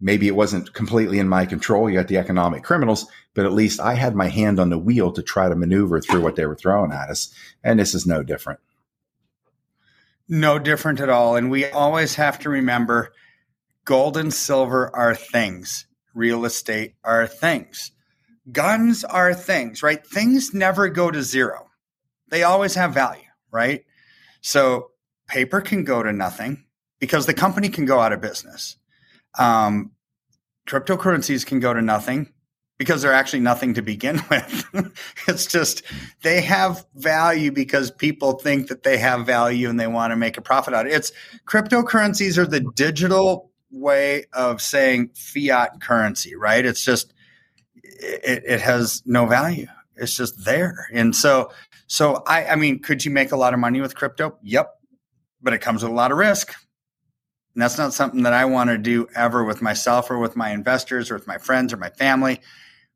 maybe 0.00 0.28
it 0.28 0.36
wasn't 0.36 0.72
completely 0.74 1.18
in 1.18 1.28
my 1.28 1.46
control. 1.46 1.88
You 1.88 1.96
got 1.96 2.08
the 2.08 2.18
economic 2.18 2.62
criminals, 2.62 3.06
but 3.34 3.46
at 3.46 3.52
least 3.52 3.80
I 3.80 3.94
had 3.94 4.14
my 4.14 4.28
hand 4.28 4.58
on 4.58 4.70
the 4.70 4.78
wheel 4.78 5.12
to 5.12 5.22
try 5.22 5.48
to 5.48 5.56
maneuver 5.56 6.00
through 6.00 6.22
what 6.22 6.36
they 6.36 6.46
were 6.46 6.56
throwing 6.56 6.92
at 6.92 7.10
us. 7.10 7.32
And 7.62 7.78
this 7.78 7.94
is 7.94 8.06
no 8.06 8.22
different. 8.22 8.60
No 10.28 10.58
different 10.58 11.00
at 11.00 11.10
all. 11.10 11.36
And 11.36 11.50
we 11.50 11.66
always 11.66 12.14
have 12.14 12.38
to 12.40 12.50
remember 12.50 13.12
gold 13.84 14.16
and 14.16 14.32
silver 14.32 14.94
are 14.94 15.14
things, 15.14 15.86
real 16.14 16.44
estate 16.44 16.94
are 17.04 17.26
things 17.26 17.92
guns 18.50 19.04
are 19.04 19.34
things, 19.34 19.82
right? 19.82 20.06
Things 20.06 20.52
never 20.54 20.88
go 20.88 21.10
to 21.10 21.22
zero. 21.22 21.70
They 22.28 22.42
always 22.42 22.74
have 22.74 22.94
value, 22.94 23.22
right? 23.50 23.84
So 24.40 24.90
paper 25.26 25.60
can 25.60 25.84
go 25.84 26.02
to 26.02 26.12
nothing 26.12 26.64
because 26.98 27.26
the 27.26 27.34
company 27.34 27.68
can 27.68 27.84
go 27.84 28.00
out 28.00 28.12
of 28.12 28.20
business. 28.20 28.76
Um, 29.38 29.92
cryptocurrencies 30.68 31.44
can 31.44 31.60
go 31.60 31.74
to 31.74 31.82
nothing 31.82 32.32
because 32.78 33.02
they're 33.02 33.12
actually 33.12 33.40
nothing 33.40 33.74
to 33.74 33.82
begin 33.82 34.20
with. 34.30 34.94
it's 35.28 35.46
just 35.46 35.82
they 36.22 36.40
have 36.40 36.84
value 36.94 37.52
because 37.52 37.90
people 37.90 38.34
think 38.34 38.68
that 38.68 38.82
they 38.82 38.98
have 38.98 39.26
value 39.26 39.68
and 39.68 39.78
they 39.78 39.86
want 39.86 40.10
to 40.10 40.16
make 40.16 40.36
a 40.36 40.42
profit 40.42 40.74
out 40.74 40.86
of 40.86 40.92
it. 40.92 40.96
It's 40.96 41.12
cryptocurrencies 41.46 42.38
are 42.38 42.46
the 42.46 42.60
digital 42.74 43.50
way 43.70 44.24
of 44.32 44.62
saying 44.62 45.10
fiat 45.14 45.80
currency, 45.80 46.34
right? 46.34 46.64
It's 46.64 46.84
just 46.84 47.12
it, 47.82 48.42
it 48.46 48.60
has 48.60 49.02
no 49.04 49.26
value. 49.26 49.66
It's 49.96 50.16
just 50.16 50.44
there. 50.44 50.88
And 50.92 51.14
so, 51.14 51.52
so 51.86 52.22
I, 52.26 52.46
I 52.46 52.56
mean, 52.56 52.80
could 52.80 53.04
you 53.04 53.10
make 53.10 53.32
a 53.32 53.36
lot 53.36 53.54
of 53.54 53.60
money 53.60 53.80
with 53.80 53.94
crypto? 53.94 54.38
Yep. 54.42 54.70
But 55.40 55.52
it 55.52 55.60
comes 55.60 55.82
with 55.82 55.92
a 55.92 55.94
lot 55.94 56.10
of 56.10 56.18
risk. 56.18 56.54
And 57.54 57.62
that's 57.62 57.78
not 57.78 57.94
something 57.94 58.22
that 58.22 58.32
I 58.32 58.44
want 58.46 58.70
to 58.70 58.78
do 58.78 59.06
ever 59.14 59.44
with 59.44 59.62
myself 59.62 60.10
or 60.10 60.18
with 60.18 60.36
my 60.36 60.50
investors 60.50 61.10
or 61.10 61.14
with 61.14 61.26
my 61.26 61.38
friends 61.38 61.72
or 61.72 61.76
my 61.76 61.90
family. 61.90 62.40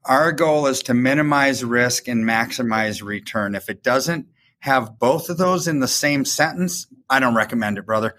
Our 0.05 0.33
goal 0.33 0.67
is 0.67 0.83
to 0.85 0.95
minimize 0.95 1.65
risk 1.65 2.09
and 2.09 2.25
maximize 2.25 3.03
return. 3.03 3.55
If 3.55 3.69
it 3.69 3.83
doesn't 3.83 4.27
have 4.61 4.99
both 4.99 5.29
of 5.29 5.37
those 5.37 5.69
in 5.69 5.81
the 5.81 5.89
same 5.89 6.25
sentence, 6.25 6.87
I 7.09 7.21
don't 7.21 7.35
recommend 7.35 7.79
it, 7.79 7.87
brother. 7.87 8.17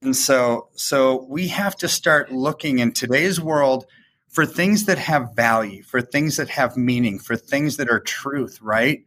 And 0.00 0.16
so, 0.16 0.68
so 0.74 1.26
we 1.28 1.48
have 1.48 1.76
to 1.76 1.88
start 1.88 2.32
looking 2.32 2.78
in 2.78 2.92
today's 2.92 3.40
world 3.40 3.86
for 4.28 4.46
things 4.46 4.86
that 4.86 4.98
have 4.98 5.34
value, 5.34 5.82
for 5.82 6.00
things 6.00 6.36
that 6.36 6.48
have 6.50 6.76
meaning, 6.76 7.18
for 7.18 7.36
things 7.36 7.76
that 7.76 7.88
are 7.88 8.00
truth, 8.00 8.58
right? 8.60 9.04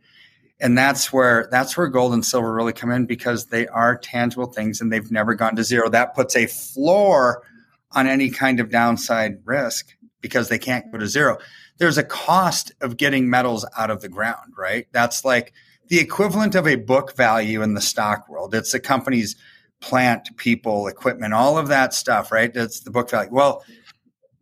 And 0.60 0.78
that's 0.78 1.14
where 1.14 1.48
that's 1.52 1.78
where 1.78 1.88
gold 1.88 2.14
and 2.14 2.26
silver 2.26 2.52
really 2.52 2.74
come 2.74 2.92
in 2.92 3.06
because 3.06 3.48
they 3.48 3.68
are 3.68 3.98
tangible 3.98 4.48
things 4.48 4.82
and 4.82 4.92
they've 4.92 5.12
never 5.12 5.36
gone 5.36 5.56
to 5.56 5.64
zero. 5.64 5.90
That 5.90 6.16
puts 6.16 6.36
a 6.36 6.48
floor 6.48 7.44
on 7.92 8.08
any 8.08 8.30
kind 8.30 8.60
of 8.60 8.72
downside 8.72 9.40
risk 9.46 9.96
because 10.22 10.50
they 10.50 10.58
can't 10.58 10.92
go 10.92 10.98
to 10.98 11.08
zero. 11.08 11.38
There's 11.78 11.98
a 11.98 12.04
cost 12.04 12.72
of 12.82 12.98
getting 12.98 13.30
metals 13.30 13.66
out 13.78 13.92
of 13.92 14.02
the 14.02 14.10
ground, 14.10 14.54
right? 14.58 14.88
That's 14.92 15.24
like 15.24 15.54
the 15.88 16.00
equivalent 16.00 16.56
of 16.56 16.68
a 16.68 16.76
book 16.76 17.16
value 17.16 17.62
in 17.62 17.76
the 17.76 17.82
stock 17.82 18.28
world. 18.28 18.56
It's 18.56 18.74
a 18.74 18.80
company's 18.80 19.36
plant, 19.80 20.36
people, 20.38 20.88
equipment, 20.88 21.34
all 21.34 21.58
of 21.58 21.68
that 21.68 21.94
stuff, 21.94 22.32
right? 22.32 22.54
That's 22.54 22.82
the 22.82 22.92
book 22.92 23.10
value. 23.10 23.30
Well, 23.32 23.64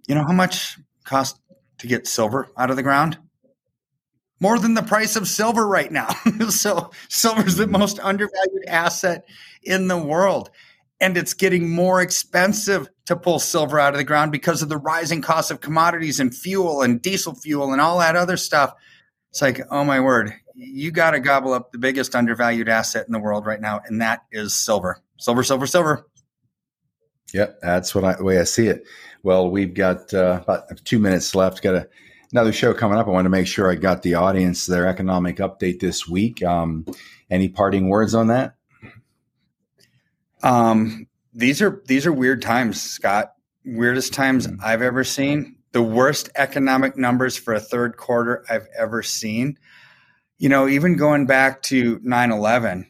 you 0.07 0.15
know 0.15 0.23
how 0.25 0.33
much 0.33 0.77
cost 1.03 1.39
to 1.79 1.87
get 1.87 2.07
silver 2.07 2.47
out 2.57 2.69
of 2.69 2.77
the 2.77 2.83
ground? 2.83 3.17
More 4.39 4.59
than 4.59 4.73
the 4.73 4.83
price 4.83 5.15
of 5.15 5.27
silver 5.27 5.65
right 5.65 5.91
now. 5.91 6.09
so 6.49 6.91
silver 7.09 7.45
is 7.45 7.55
the 7.55 7.67
most 7.67 7.99
undervalued 7.99 8.65
asset 8.67 9.25
in 9.63 9.87
the 9.87 9.97
world. 9.97 10.49
And 10.99 11.17
it's 11.17 11.33
getting 11.33 11.69
more 11.69 12.01
expensive 12.01 12.87
to 13.05 13.15
pull 13.15 13.39
silver 13.39 13.79
out 13.79 13.93
of 13.93 13.97
the 13.97 14.03
ground 14.03 14.31
because 14.31 14.61
of 14.61 14.69
the 14.69 14.77
rising 14.77 15.21
cost 15.21 15.51
of 15.51 15.61
commodities 15.61 16.19
and 16.19 16.35
fuel 16.35 16.81
and 16.81 17.01
diesel 17.01 17.35
fuel 17.35 17.71
and 17.71 17.81
all 17.81 17.99
that 17.99 18.15
other 18.15 18.37
stuff. 18.37 18.73
It's 19.29 19.41
like, 19.41 19.61
oh 19.69 19.83
my 19.83 19.99
word, 19.99 20.33
you 20.55 20.91
got 20.91 21.11
to 21.11 21.19
gobble 21.19 21.53
up 21.53 21.71
the 21.71 21.77
biggest 21.77 22.15
undervalued 22.15 22.69
asset 22.69 23.05
in 23.05 23.11
the 23.11 23.19
world 23.19 23.45
right 23.45 23.59
now, 23.59 23.81
and 23.85 24.01
that 24.01 24.21
is 24.31 24.53
silver. 24.53 25.01
Silver, 25.17 25.43
silver, 25.43 25.67
silver. 25.67 26.07
Yep, 27.33 27.59
that's 27.61 27.93
what 27.93 28.05
I, 28.05 28.15
the 28.15 28.23
way 28.23 28.39
I 28.39 28.45
see 28.45 28.67
it. 28.67 28.85
Well, 29.23 29.49
we've 29.49 29.73
got 29.73 30.13
uh, 30.13 30.41
about 30.43 30.85
two 30.85 30.99
minutes 30.99 31.35
left. 31.35 31.61
Got 31.61 31.75
a, 31.75 31.89
another 32.35 32.51
show 32.51 32.73
coming 32.73 32.97
up. 32.97 33.07
I 33.07 33.11
want 33.11 33.23
to 33.23 33.29
make 33.29 33.47
sure 33.47 33.71
I 33.71 33.75
got 33.75 34.01
the 34.01 34.15
audience 34.15 34.65
their 34.65 34.87
economic 34.87 35.37
update 35.37 35.79
this 35.79 36.05
week. 36.05 36.43
Um, 36.43 36.85
any 37.29 37.47
parting 37.47 37.87
words 37.87 38.13
on 38.13 38.27
that? 38.27 38.55
Um, 40.43 41.07
these 41.33 41.61
are 41.61 41.81
these 41.85 42.05
are 42.05 42.11
weird 42.11 42.41
times, 42.41 42.81
Scott. 42.81 43.35
Weirdest 43.63 44.13
times 44.13 44.47
mm-hmm. 44.47 44.59
I've 44.61 44.81
ever 44.81 45.05
seen. 45.05 45.55
The 45.71 45.81
worst 45.81 46.29
economic 46.35 46.97
numbers 46.97 47.37
for 47.37 47.53
a 47.53 47.59
third 47.61 47.95
quarter 47.95 48.43
I've 48.49 48.67
ever 48.77 49.01
seen. 49.01 49.57
You 50.37 50.49
know, 50.49 50.67
even 50.67 50.97
going 50.97 51.27
back 51.27 51.61
to 51.63 52.01
9 52.03 52.31
11, 52.33 52.85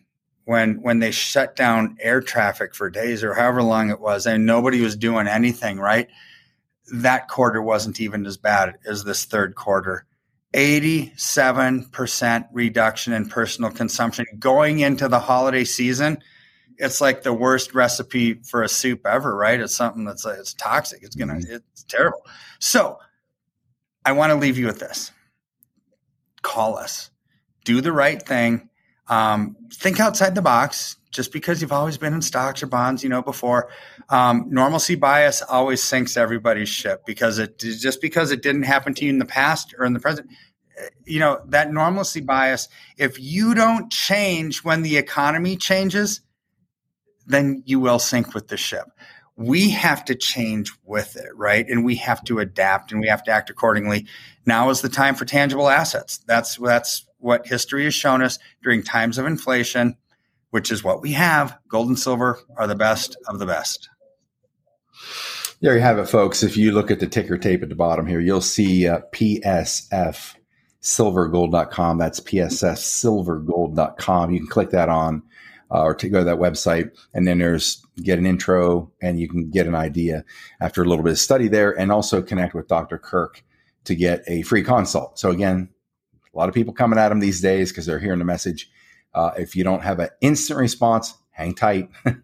when 0.45 0.81
when 0.81 0.97
they 0.97 1.12
shut 1.12 1.55
down 1.55 1.97
air 2.01 2.19
traffic 2.19 2.73
for 2.73 2.89
days 2.89 3.23
or 3.23 3.36
however 3.36 3.62
long 3.62 3.91
it 3.91 3.99
was 3.99 4.25
and 4.25 4.47
nobody 4.47 4.81
was 4.81 4.95
doing 4.95 5.27
anything 5.27 5.77
right 5.77 6.10
that 6.93 7.27
quarter 7.27 7.61
wasn't 7.61 7.99
even 7.99 8.25
as 8.25 8.37
bad 8.37 8.75
as 8.85 9.03
this 9.03 9.25
third 9.25 9.55
quarter. 9.55 10.05
87% 10.53 12.47
reduction 12.53 13.13
in 13.13 13.27
personal 13.27 13.71
consumption 13.71 14.25
going 14.39 14.79
into 14.79 15.09
the 15.09 15.19
holiday 15.19 15.65
season. 15.65 16.17
It's 16.77 17.01
like 17.01 17.23
the 17.23 17.33
worst 17.33 17.73
recipe 17.73 18.35
for 18.35 18.63
a 18.63 18.69
soup 18.69 19.05
ever 19.05 19.35
right? 19.35 19.59
It's 19.59 19.75
something 19.75 20.05
that's 20.05 20.25
it's 20.25 20.53
toxic. 20.53 21.03
It's 21.03 21.15
gonna 21.15 21.33
mm-hmm. 21.35 21.55
it's 21.55 21.83
terrible. 21.83 22.25
So 22.59 22.99
i 24.05 24.11
want 24.11 24.31
to 24.31 24.37
leave 24.37 24.57
you 24.57 24.67
with 24.67 24.79
this. 24.79 25.11
Call 26.41 26.77
us. 26.77 27.09
Do 27.65 27.81
the 27.81 27.91
right 27.91 28.21
thing 28.21 28.69
um, 29.07 29.55
think 29.73 29.99
outside 29.99 30.35
the 30.35 30.41
box. 30.41 30.97
Just 31.11 31.31
because 31.31 31.61
you've 31.61 31.71
always 31.71 31.97
been 31.97 32.13
in 32.13 32.21
stocks 32.21 32.61
or 32.61 32.67
bonds, 32.67 33.01
you 33.01 33.07
know, 33.07 33.21
before, 33.21 33.69
um, 34.09 34.47
normalcy 34.49 34.95
bias 34.95 35.41
always 35.41 35.81
sinks 35.81 36.17
everybody's 36.17 36.67
ship 36.67 37.03
because 37.05 37.39
it 37.39 37.57
just 37.57 38.01
because 38.01 38.31
it 38.31 38.43
didn't 38.43 38.63
happen 38.63 38.93
to 38.95 39.05
you 39.05 39.11
in 39.11 39.19
the 39.19 39.25
past 39.25 39.73
or 39.79 39.85
in 39.85 39.93
the 39.93 39.99
present. 40.01 40.29
Eh, 40.77 40.89
you 41.05 41.19
know 41.21 41.39
that 41.47 41.71
normalcy 41.71 42.19
bias. 42.19 42.67
If 42.97 43.17
you 43.17 43.55
don't 43.55 43.89
change 43.89 44.65
when 44.65 44.81
the 44.81 44.97
economy 44.97 45.55
changes, 45.55 46.19
then 47.25 47.63
you 47.65 47.79
will 47.79 47.99
sink 47.99 48.33
with 48.33 48.49
the 48.49 48.57
ship 48.57 48.91
we 49.37 49.69
have 49.71 50.05
to 50.05 50.15
change 50.15 50.71
with 50.85 51.15
it, 51.17 51.35
right? 51.35 51.67
And 51.67 51.83
we 51.83 51.95
have 51.95 52.23
to 52.25 52.39
adapt 52.39 52.91
and 52.91 53.01
we 53.01 53.07
have 53.07 53.23
to 53.23 53.31
act 53.31 53.49
accordingly. 53.49 54.07
Now 54.45 54.69
is 54.69 54.81
the 54.81 54.89
time 54.89 55.15
for 55.15 55.25
tangible 55.25 55.67
assets. 55.67 56.19
That's 56.19 56.55
that's 56.55 57.05
what 57.17 57.47
history 57.47 57.83
has 57.85 57.93
shown 57.93 58.21
us 58.21 58.39
during 58.63 58.83
times 58.83 59.17
of 59.17 59.25
inflation, 59.25 59.97
which 60.51 60.71
is 60.71 60.83
what 60.83 61.01
we 61.01 61.13
have. 61.13 61.57
Gold 61.67 61.87
and 61.87 61.99
silver 61.99 62.39
are 62.55 62.67
the 62.67 62.75
best 62.75 63.17
of 63.27 63.39
the 63.39 63.45
best. 63.45 63.89
There 65.61 65.75
you 65.75 65.81
have 65.81 65.97
it, 65.97 66.07
folks. 66.07 66.43
If 66.43 66.57
you 66.57 66.71
look 66.71 66.91
at 66.91 66.99
the 66.99 67.07
ticker 67.07 67.37
tape 67.37 67.63
at 67.63 67.69
the 67.69 67.75
bottom 67.75 68.05
here, 68.05 68.19
you'll 68.19 68.41
see 68.41 68.87
uh, 68.87 68.99
PSF 69.11 70.35
silvergold.com. 70.81 71.97
That's 71.97 72.19
PSF 72.19 72.77
silvergold.com. 72.77 74.31
You 74.31 74.39
can 74.39 74.47
click 74.47 74.69
that 74.69 74.89
on 74.89 75.23
uh, 75.71 75.82
or 75.82 75.95
to 75.95 76.10
go 76.10 76.19
to 76.19 76.25
that 76.25 76.38
website. 76.38 76.91
And 77.13 77.28
then 77.28 77.39
there's 77.39 77.86
get 78.01 78.19
an 78.19 78.25
intro 78.25 78.91
and 79.01 79.19
you 79.19 79.28
can 79.28 79.49
get 79.49 79.67
an 79.67 79.75
idea 79.75 80.25
after 80.60 80.82
a 80.82 80.86
little 80.86 81.04
bit 81.04 81.12
of 81.12 81.19
study 81.19 81.47
there 81.47 81.71
and 81.71 81.91
also 81.91 82.21
connect 82.21 82.54
with 82.54 82.67
Dr. 82.67 82.97
Kirk 82.97 83.43
to 83.86 83.95
get 83.95 84.23
a 84.28 84.41
free 84.43 84.63
consult. 84.63 85.19
So 85.19 85.30
again, 85.30 85.69
a 86.34 86.38
lot 86.38 86.49
of 86.49 86.56
people 86.56 86.73
coming 86.73 86.99
at 86.99 87.12
him 87.12 87.19
these 87.19 87.41
days 87.41 87.71
because 87.71 87.86
they're 87.86 87.99
hearing 87.99 88.19
the 88.19 88.25
message. 88.25 88.69
Uh, 89.13 89.32
if 89.38 89.56
you 89.56 89.63
don't 89.63 89.84
have 89.84 89.99
an 89.99 90.10
instant 90.21 90.60
response, 90.60 91.13
hang 91.32 91.54
tight. 91.54 91.89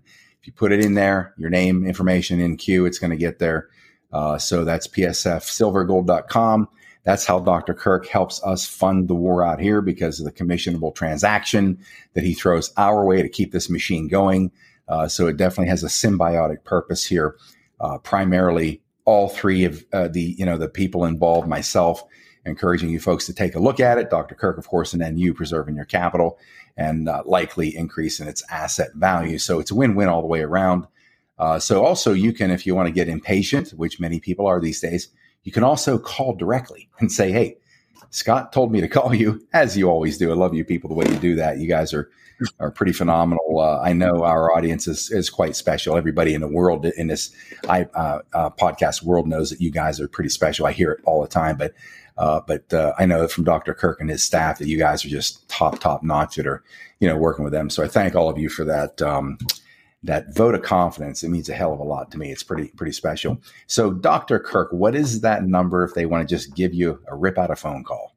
If 0.42 0.48
you 0.48 0.54
put 0.54 0.72
it 0.72 0.84
in 0.84 0.96
there, 0.96 1.36
your 1.38 1.52
name, 1.52 1.86
information 1.86 2.40
in 2.40 2.58
queue, 2.58 2.88
it's 2.88 2.98
going 2.98 3.12
to 3.12 3.18
get 3.18 3.38
there. 3.38 3.70
Uh, 4.12 4.40
so 4.40 4.66
that's 4.66 4.88
psfsilvergold.com. 4.88 6.68
That's 7.04 7.26
how 7.26 7.40
Dr. 7.40 7.74
Kirk 7.74 8.08
helps 8.08 8.44
us 8.44 8.66
fund 8.66 9.08
the 9.08 9.16
war 9.16 9.44
out 9.44 9.60
here 9.60 9.82
because 9.82 10.20
of 10.20 10.26
the 10.26 10.32
commissionable 10.32 10.94
transaction 10.94 11.80
that 12.14 12.24
he 12.24 12.34
throws 12.34 12.72
our 12.78 13.04
way 13.06 13.22
to 13.22 13.30
keep 13.30 13.52
this 13.52 13.70
machine 13.70 14.08
going. 14.08 14.52
Uh, 14.88 15.08
so 15.08 15.28
it 15.28 15.38
definitely 15.38 15.70
has 15.70 15.84
a 15.84 15.88
symbiotic 15.88 16.64
purpose 16.64 17.06
here. 17.06 17.38
Uh, 17.80 17.98
primarily, 17.98 18.82
all 19.06 19.30
three 19.30 19.64
of 19.66 19.84
uh, 19.94 20.08
the 20.08 20.36
you 20.38 20.46
know 20.46 20.58
the 20.58 20.70
people 20.70 21.06
involved, 21.06 21.48
myself, 21.48 22.04
encouraging 22.46 22.90
you 22.90 23.00
folks 23.00 23.26
to 23.26 23.34
take 23.34 23.56
a 23.56 23.60
look 23.60 23.80
at 23.80 23.98
it. 23.98 24.10
Dr. 24.10 24.36
Kirk, 24.36 24.58
of 24.58 24.68
course, 24.68 24.94
and 24.94 25.02
then 25.02 25.18
you 25.18 25.34
preserving 25.34 25.76
your 25.76 25.86
capital 25.86 26.38
and 26.78 27.10
uh, 27.10 27.24
likely 27.26 27.76
increasing 27.76 28.28
its 28.28 28.44
asset 28.50 28.90
value. 28.96 29.38
So 29.38 29.60
it's 29.60 29.72
a 29.72 29.76
win-win 29.76 30.08
all 30.08 30.22
the 30.22 30.28
way 30.28 30.42
around. 30.42 30.88
Uh, 31.38 31.60
so 31.60 31.84
also 31.84 32.14
you 32.14 32.34
can, 32.34 32.52
if 32.52 32.66
you 32.66 32.76
want 32.76 32.88
to 32.88 32.94
get 32.94 33.10
impatient, 33.10 33.72
which 33.72 34.00
many 34.00 34.20
people 34.20 34.46
are 34.46 34.60
these 34.60 34.80
days, 34.80 35.10
you 35.44 35.52
can 35.52 35.64
also 35.64 35.98
call 35.98 36.34
directly 36.36 36.90
and 37.00 37.12
say, 37.12 37.32
"Hey, 37.32 37.58
Scott 38.10 38.54
told 38.54 38.72
me 38.72 38.82
to 38.82 38.88
call 38.88 39.14
you," 39.14 39.46
as 39.54 39.78
you 39.78 39.90
always 39.90 40.18
do. 40.18 40.32
I 40.32 40.36
love 40.36 40.54
you 40.54 40.64
people 40.64 40.88
the 40.88 40.96
way 40.96 41.06
you 41.08 41.18
do 41.18 41.36
that. 41.36 41.60
You 41.60 41.68
guys 41.68 41.94
are 41.94 42.10
are 42.60 42.72
pretty 42.72 42.92
phenomenal. 42.92 43.60
Uh, 43.60 43.80
I 43.82 43.94
know 43.94 44.24
our 44.24 44.52
audience 44.56 44.88
is 44.88 45.12
is 45.12 45.30
quite 45.30 45.56
special. 45.56 45.98
Everybody 45.98 46.34
in 46.34 46.42
the 46.42 46.48
world 46.48 46.86
in 46.86 47.08
this 47.08 47.32
I, 47.70 47.84
uh, 47.94 48.20
uh, 48.34 48.50
podcast 48.52 49.04
world 49.04 49.28
knows 49.28 49.50
that 49.50 49.62
you 49.62 49.72
guys 49.72 50.00
are 50.00 50.08
pretty 50.08 50.30
special. 50.30 50.66
I 50.66 50.72
hear 50.72 50.92
it 50.92 51.02
all 51.06 51.22
the 51.22 51.28
time, 51.28 51.58
but 51.58 51.74
uh, 52.18 52.42
but 52.46 52.72
uh, 52.74 52.94
I 53.00 53.06
know 53.06 53.28
from 53.28 53.44
Dr. 53.44 53.74
Kirk 53.74 54.00
and 54.00 54.10
his 54.10 54.24
staff 54.24 54.60
that 54.60 54.68
you 54.68 54.78
guys 54.78 55.06
are 55.06 55.10
just 55.10 55.48
top 55.50 55.80
top 55.80 56.04
notch 56.04 56.36
that 56.36 56.48
are 56.48 56.64
you 57.00 57.08
know 57.08 57.18
working 57.18 57.44
with 57.44 57.54
them. 57.54 57.70
So 57.70 57.84
I 57.84 57.88
thank 57.88 58.16
all 58.16 58.30
of 58.30 58.38
you 58.38 58.50
for 58.50 58.64
that. 58.66 59.02
Um, 59.02 59.38
that 60.04 60.36
vote 60.36 60.56
of 60.56 60.64
confidence, 60.64 61.24
it 61.24 61.30
means 61.30 61.48
a 61.50 61.54
hell 61.54 61.74
of 61.74 61.80
a 61.80 61.84
lot 61.84 62.10
to 62.12 62.18
me. 62.18 62.32
It's 62.32 62.44
pretty 62.44 62.70
pretty 62.70 62.92
special. 62.92 63.40
So, 63.68 63.92
Dr. 63.92 64.40
Kirk, 64.40 64.72
what 64.72 64.96
is 64.96 65.22
that 65.22 65.44
number 65.44 65.84
if 65.84 65.94
they 65.94 66.06
want 66.06 66.28
to 66.28 66.36
just 66.36 66.56
give 66.56 66.74
you 66.74 67.00
a 67.08 67.16
rip 67.16 67.38
out 67.38 67.52
a 67.52 67.56
phone 67.56 67.84
call? 67.84 68.16